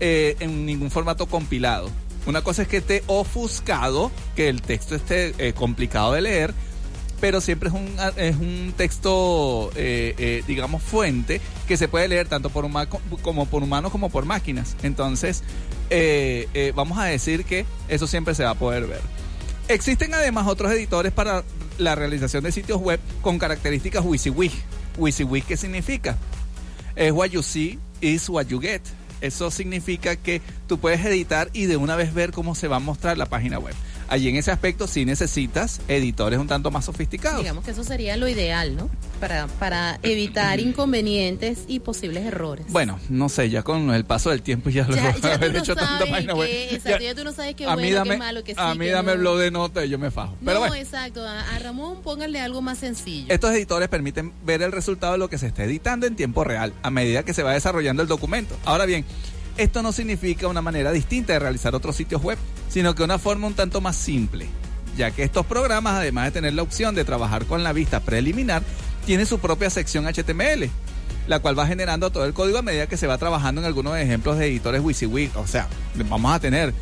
[0.00, 1.88] eh, en ningún formato compilado.
[2.26, 6.54] Una cosa es que esté ofuscado, que el texto esté eh, complicado de leer,
[7.20, 12.28] pero siempre es un, es un texto, eh, eh, digamos, fuente que se puede leer
[12.28, 12.88] tanto por, huma-
[13.22, 14.76] como por humanos como por máquinas.
[14.82, 15.42] Entonces,
[16.74, 19.00] vamos a decir que eso siempre se va a poder ver.
[19.68, 21.42] Existen además otros editores para
[21.78, 24.52] la realización de sitios web con características WYSIWYG.
[24.98, 26.16] WYSIWYG, ¿qué significa?
[26.96, 28.82] Es what you see is what you get.
[29.20, 32.80] Eso significa que tú puedes editar y de una vez ver cómo se va a
[32.80, 33.74] mostrar la página web.
[34.08, 37.40] Allí en ese aspecto sí necesitas editores un tanto más sofisticados.
[37.40, 38.88] Digamos que eso sería lo ideal, ¿no?
[39.20, 40.60] Para, para evitar
[40.96, 42.66] inconvenientes y posibles errores.
[42.68, 45.74] Bueno, no sé, ya con el paso del tiempo ya lo Ya, haber no hecho
[45.74, 46.48] tanta página web.
[46.70, 48.60] exacto, Ya- ya tú no sabes qué a mí bueno, qué dame, malo, qué sí,
[48.60, 49.12] A mí dame no.
[49.14, 50.36] el blog de nota y yo me fajo.
[50.44, 51.24] Pero no, bueno, exacto.
[51.26, 53.26] A, a Ramón pónganle algo más sencillo.
[53.32, 56.72] estos editores permiten ver el resultado de lo que se está editando en tiempo real,
[56.82, 58.56] a medida que se va desarrollando el documento.
[58.64, 59.04] Ahora bien,
[59.56, 62.38] esto no significa una manera distinta de realizar otros sitios web,
[62.68, 64.46] sino que una forma un tanto más simple,
[64.96, 68.62] ya que estos programas, además de tener la opción de trabajar con la vista preliminar,
[69.04, 70.68] tienen su propia sección HTML,
[71.26, 73.96] la cual va generando todo el código a medida que se va trabajando en algunos
[73.96, 75.36] ejemplos de editores WYSIWYG.
[75.36, 75.68] O sea,
[76.08, 76.74] vamos a tener,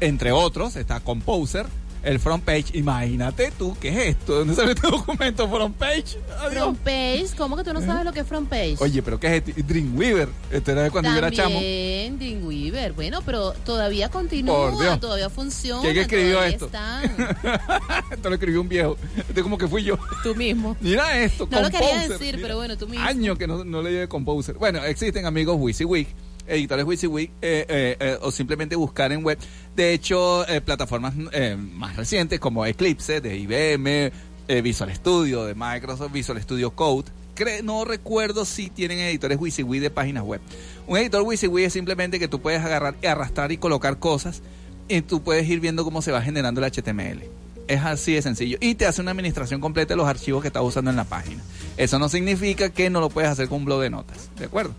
[0.00, 1.66] entre otros, está Composer,
[2.08, 2.64] el front page.
[2.72, 4.38] Imagínate tú, ¿qué es esto?
[4.38, 5.48] ¿Dónde sale este documento?
[5.48, 6.18] Front page.
[6.40, 6.52] Adiós.
[6.52, 8.76] Front page, ¿cómo que tú no sabes lo que es front page?
[8.80, 9.62] Oye, pero ¿qué es este?
[9.62, 10.28] Dreamweaver.
[10.50, 11.54] Este era de cuando yo era chamo.
[11.54, 12.92] También Dreamweaver.
[12.94, 15.00] Bueno, pero todavía continúa, Por Dios.
[15.00, 15.82] todavía funciona.
[15.82, 16.66] ¿Quién escribió esto?
[16.66, 17.02] están.
[18.10, 18.96] Esto lo escribió un viejo.
[19.16, 19.98] Este como que fui yo.
[20.22, 20.76] Tú mismo.
[20.80, 21.46] Mira esto.
[21.50, 22.08] No lo quería Composer.
[22.18, 23.04] decir, Mira, pero bueno, tú mismo.
[23.04, 24.56] Años que no, no leí de Composer.
[24.56, 26.06] Bueno, existen amigos WYSIWYG,
[26.48, 29.38] editores WYSIWYG, eh, eh, eh, o simplemente buscar en web.
[29.76, 34.12] De hecho, eh, plataformas eh, más recientes como Eclipse de IBM,
[34.48, 37.10] eh, Visual Studio de Microsoft, Visual Studio Code.
[37.36, 40.40] Cre- no recuerdo si tienen editores WYSIWYG de páginas web.
[40.86, 44.42] Un editor WYSIWYG es simplemente que tú puedes agarrar, arrastrar y colocar cosas
[44.88, 47.22] y tú puedes ir viendo cómo se va generando el HTML.
[47.68, 48.56] Es así de sencillo.
[48.62, 51.42] Y te hace una administración completa de los archivos que estás usando en la página.
[51.76, 54.30] Eso no significa que no lo puedes hacer con un blog de notas.
[54.38, 54.74] ¿De acuerdo?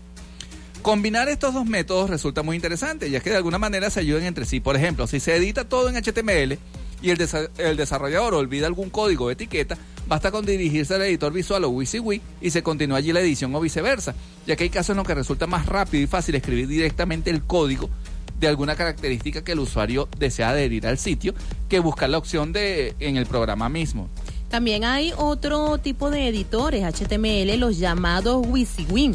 [0.82, 4.46] Combinar estos dos métodos resulta muy interesante, ya que de alguna manera se ayudan entre
[4.46, 4.60] sí.
[4.60, 6.58] Por ejemplo, si se edita todo en HTML
[7.02, 7.28] y el,
[7.58, 9.76] el desarrollador olvida algún código o etiqueta,
[10.08, 13.60] basta con dirigirse al editor visual o WYSIWYG y se continúa allí la edición o
[13.60, 14.14] viceversa,
[14.46, 17.42] ya que hay casos en los que resulta más rápido y fácil escribir directamente el
[17.42, 17.90] código
[18.38, 21.34] de alguna característica que el usuario desea adherir al sitio
[21.68, 24.08] que buscar la opción de en el programa mismo.
[24.48, 29.14] También hay otro tipo de editores HTML, los llamados WYSIWYG,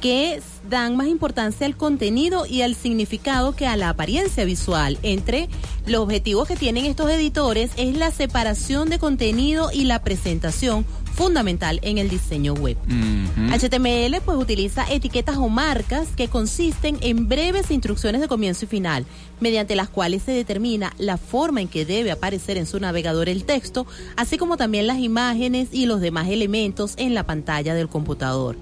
[0.00, 4.98] que dan más importancia al contenido y al significado que a la apariencia visual.
[5.02, 5.48] Entre
[5.86, 10.84] los objetivos que tienen estos editores es la separación de contenido y la presentación
[11.18, 12.76] fundamental en el diseño web.
[13.50, 19.04] HTML pues utiliza etiquetas o marcas que consisten en breves instrucciones de comienzo y final,
[19.40, 23.42] mediante las cuales se determina la forma en que debe aparecer en su navegador el
[23.44, 23.84] texto,
[24.16, 28.56] así como también las imágenes y los demás elementos en la pantalla del computador.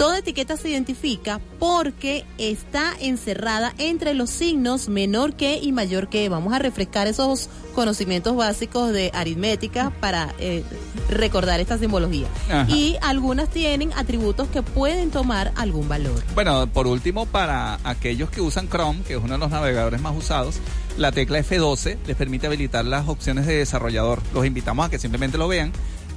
[0.00, 6.30] Toda etiqueta se identifica porque está encerrada entre los signos menor que y mayor que.
[6.30, 10.64] Vamos a refrescar esos conocimientos básicos de aritmética para eh,
[11.10, 12.28] recordar esta simbología.
[12.48, 12.66] Ajá.
[12.70, 16.24] Y algunas tienen atributos que pueden tomar algún valor.
[16.34, 20.16] Bueno, por último, para aquellos que usan Chrome, que es uno de los navegadores más
[20.16, 20.60] usados,
[20.96, 24.22] la tecla F12 les permite habilitar las opciones de desarrollador.
[24.32, 25.72] Los invitamos a que simplemente lo vean.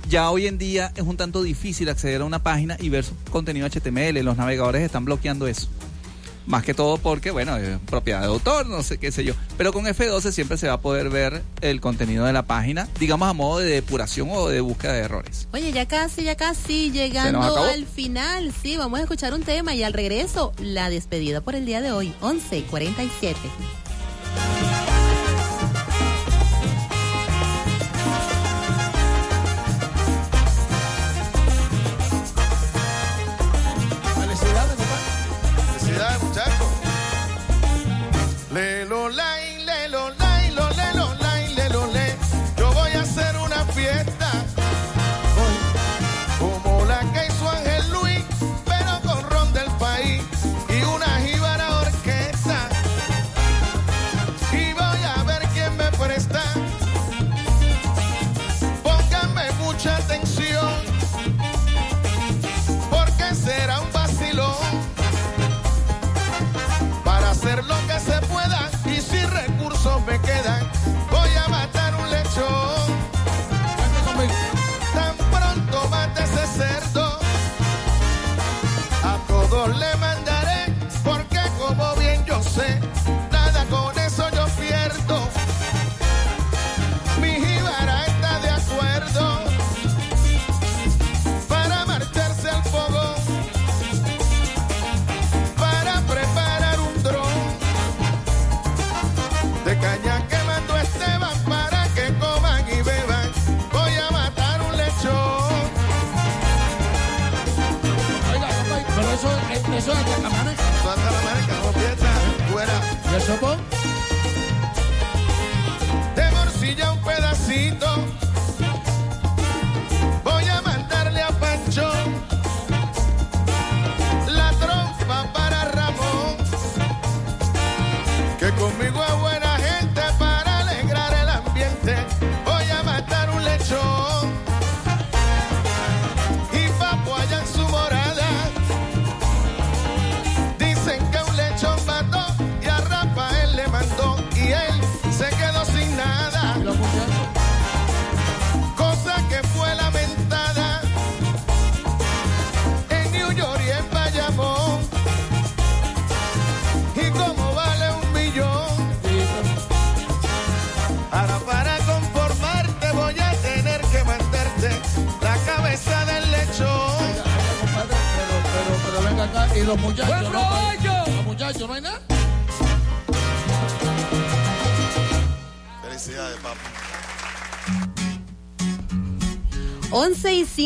[0.09, 3.15] Ya hoy en día es un tanto difícil acceder a una página y ver su
[3.31, 4.21] contenido HTML.
[4.23, 5.67] Los navegadores están bloqueando eso.
[6.45, 9.33] Más que todo porque, bueno, es propiedad de autor, no sé qué sé yo.
[9.57, 13.29] Pero con F12 siempre se va a poder ver el contenido de la página, digamos
[13.29, 15.47] a modo de depuración o de búsqueda de errores.
[15.53, 18.53] Oye, ya casi, ya casi llegando al final.
[18.61, 21.93] Sí, vamos a escuchar un tema y al regreso, la despedida por el día de
[21.93, 22.65] hoy, 11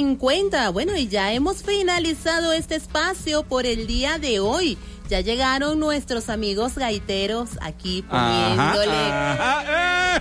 [0.08, 0.70] 50.
[0.70, 4.78] Bueno, y ya hemos finalizado este espacio por el día de hoy.
[5.10, 10.16] Ya llegaron nuestros amigos gaiteros aquí poniéndole Ajá, ajá,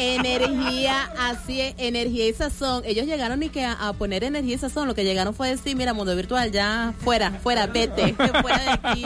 [0.00, 2.82] eh, energía, así es, energía y sazón.
[2.84, 5.76] Ellos llegaron y que a, a poner energía y sazón, lo que llegaron fue decir,
[5.76, 9.04] mira, mundo virtual, ya fuera, fuera, vete, fuera de aquí.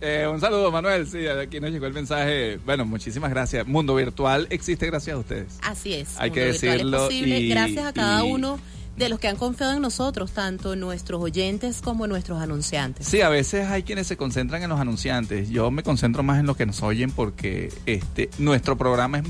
[0.00, 1.06] Eh, un saludo, Manuel.
[1.06, 2.58] Sí, aquí nos llegó el mensaje.
[2.64, 3.66] Bueno, muchísimas gracias.
[3.66, 5.58] Mundo Virtual existe gracias a ustedes.
[5.62, 6.18] Así es.
[6.18, 8.58] Hay que Mundo decirlo Es posible y- gracias a cada y- uno
[8.96, 13.06] de los que han confiado en nosotros, tanto nuestros oyentes como nuestros anunciantes.
[13.06, 15.48] Sí, a veces hay quienes se concentran en los anunciantes.
[15.50, 19.24] Yo me concentro más en los que nos oyen porque este nuestro programa es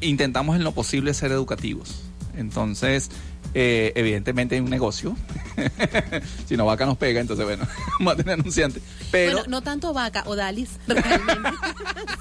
[0.00, 2.02] intentamos en lo posible ser educativos.
[2.36, 3.10] Entonces,
[3.54, 5.16] eh, evidentemente hay un negocio.
[6.46, 7.66] si no vaca nos pega, entonces bueno,
[7.98, 8.82] vamos a tener anunciantes.
[9.10, 11.50] Pero bueno, no tanto vaca, Odalis, realmente.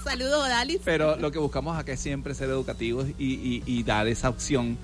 [0.03, 0.79] Saludos, Odalis.
[0.85, 4.77] pero lo que buscamos acá es siempre ser educativos y, y- y dar esa opción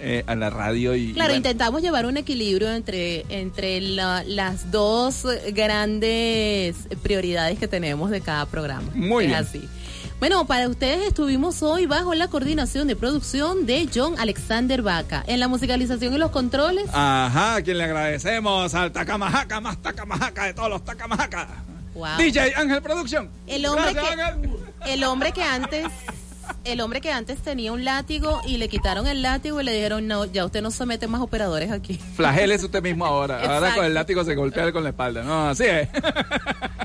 [0.00, 4.24] eh, a la radio y Claro, y bueno, intentamos llevar un equilibrio entre, entre la-
[4.24, 8.90] las dos grandes prioridades que tenemos de cada programa.
[8.94, 9.40] Muy es bien.
[9.40, 9.68] así.
[10.22, 15.24] Bueno, para ustedes estuvimos hoy bajo la coordinación de producción de John Alexander Vaca.
[15.26, 20.44] En la musicalización y los controles, Ajá, a quien le agradecemos al Tacamajaca, más Tacamajaca
[20.44, 21.48] de todos los Tacamajaca.
[21.94, 22.18] Wow.
[22.18, 23.28] DJ Ángel Production.
[23.48, 24.50] el hombre Gracias, que Ángel.
[24.86, 25.86] el hombre que antes
[26.64, 30.06] el hombre que antes tenía un látigo y le quitaron el látigo y le dijeron,
[30.06, 31.98] no, ya usted no se mete más operadores aquí.
[32.14, 33.42] Flagélese usted mismo ahora.
[33.42, 35.24] Ahora con el látigo se golpea con la espalda.
[35.24, 35.88] No, así es.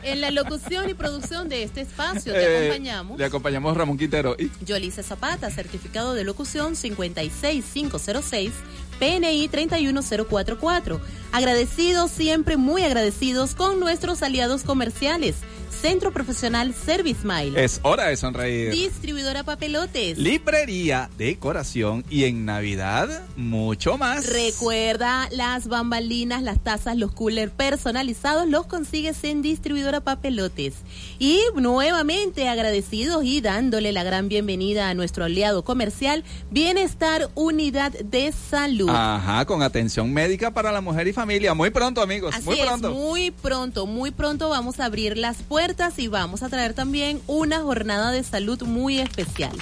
[0.08, 3.18] En la locución y producción de este espacio te Eh, acompañamos.
[3.20, 4.38] Le acompañamos Ramón Quintero.
[4.40, 8.54] Y Yolice Zapata, certificado de locución 56506,
[9.00, 11.02] PNI 31044.
[11.34, 15.36] Agradecidos, siempre muy agradecidos con nuestros aliados comerciales.
[15.70, 17.64] Centro Profesional Service Mile.
[17.64, 18.72] es hora de sonreír.
[18.72, 20.18] Distribuidora Papelotes.
[20.18, 24.26] Librería, decoración y en Navidad mucho más.
[24.28, 30.76] Recuerda las bambalinas, las tazas, los coolers personalizados los consigues en Distribuidora Papelotes.
[31.20, 38.32] Y nuevamente agradecidos y dándole la gran bienvenida a nuestro aliado comercial Bienestar Unidad de
[38.32, 38.90] Salud.
[38.90, 41.54] Ajá, con atención médica para la mujer y familia.
[41.54, 42.34] Muy pronto, amigos.
[42.34, 42.92] Así muy es, pronto.
[42.92, 45.57] muy pronto, muy pronto vamos a abrir las puertas
[45.98, 49.58] y vamos a traer también una jornada de salud muy especial.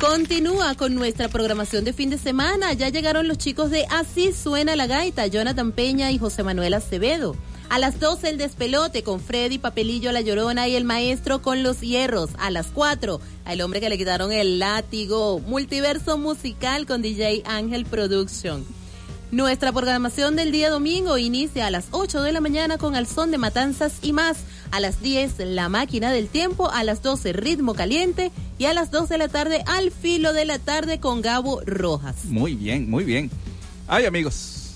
[0.00, 2.72] Continúa con nuestra programación de fin de semana.
[2.72, 7.36] Ya llegaron los chicos de Así suena la gaita, Jonathan Peña y José Manuel Acevedo.
[7.68, 11.80] A las 12 el despelote con Freddy Papelillo La Llorona y el maestro con los
[11.80, 12.30] hierros.
[12.38, 15.38] A las 4 al hombre que le quitaron el látigo.
[15.38, 18.64] Multiverso musical con DJ Ángel Production.
[19.30, 23.30] Nuestra programación del día domingo inicia a las 8 de la mañana con Al Son
[23.30, 24.38] de Matanzas y más.
[24.70, 28.90] A las 10 La Máquina del Tiempo, a las 12 Ritmo Caliente y a las
[28.90, 32.24] 2 de la tarde Al Filo de la Tarde con Gabo Rojas.
[32.24, 33.30] Muy bien, muy bien.
[33.86, 34.67] Ay, amigos.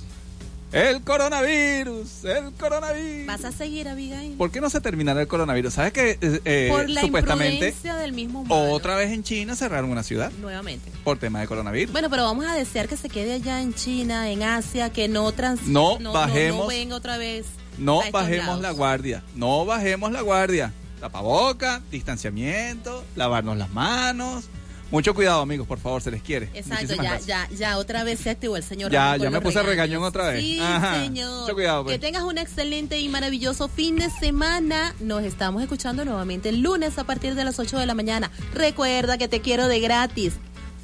[0.73, 3.27] El coronavirus, el coronavirus.
[3.27, 4.33] ¿Vas a seguir, Abigail?
[4.39, 5.75] ¿Por qué no se terminará el coronavirus?
[5.75, 8.71] ¿Sabes que eh, eh, Por la supuestamente del mismo humano.
[8.73, 10.91] otra vez en China cerraron una ciudad Nuevamente.
[11.05, 11.93] por tema de coronavirus?
[11.93, 15.31] Bueno, pero vamos a desear que se quede allá en China, en Asia, que no
[15.33, 15.63] trans...
[15.67, 17.45] No no, bajemos- No, venga otra vez.
[17.77, 18.63] No bajemos lados.
[18.63, 20.73] la guardia, no bajemos la guardia.
[21.01, 24.45] Tapaboca, distanciamiento, lavarnos las manos.
[24.93, 26.51] Mucho cuidado, amigos, por favor, se les quiere.
[26.53, 28.93] Exacto, ya, ya, ya otra vez se activó el señor.
[28.93, 29.67] Ya, ya me puse regaños.
[29.71, 30.41] regañón otra vez.
[30.41, 31.03] Sí, Ajá.
[31.03, 31.41] señor.
[31.41, 31.95] Mucho cuidado, pues.
[31.95, 34.95] Que tengas un excelente y maravilloso fin de semana.
[35.01, 38.31] Nos estamos escuchando nuevamente el lunes a partir de las 8 de la mañana.
[38.53, 40.35] Recuerda que te quiero de gratis.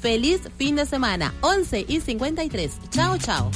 [0.01, 2.71] Feliz fin de semana, 11 y 53.
[2.89, 3.51] Chao, chao.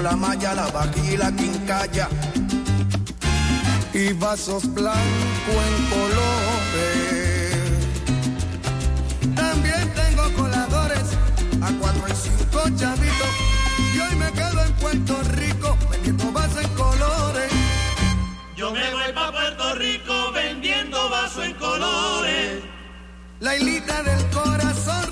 [0.00, 2.08] la malla, la vaquilla y la quincalla.
[3.92, 7.56] Y vasos blancos en colores.
[9.34, 11.04] También tengo coladores
[11.60, 13.32] a cuatro y cinco chavitos.
[13.94, 17.52] Y hoy me quedo en Puerto Rico vendiendo vasos en colores.
[18.56, 22.62] Yo me voy pa' Puerto Rico vendiendo vasos en colores.
[23.40, 25.11] La hilita del corazón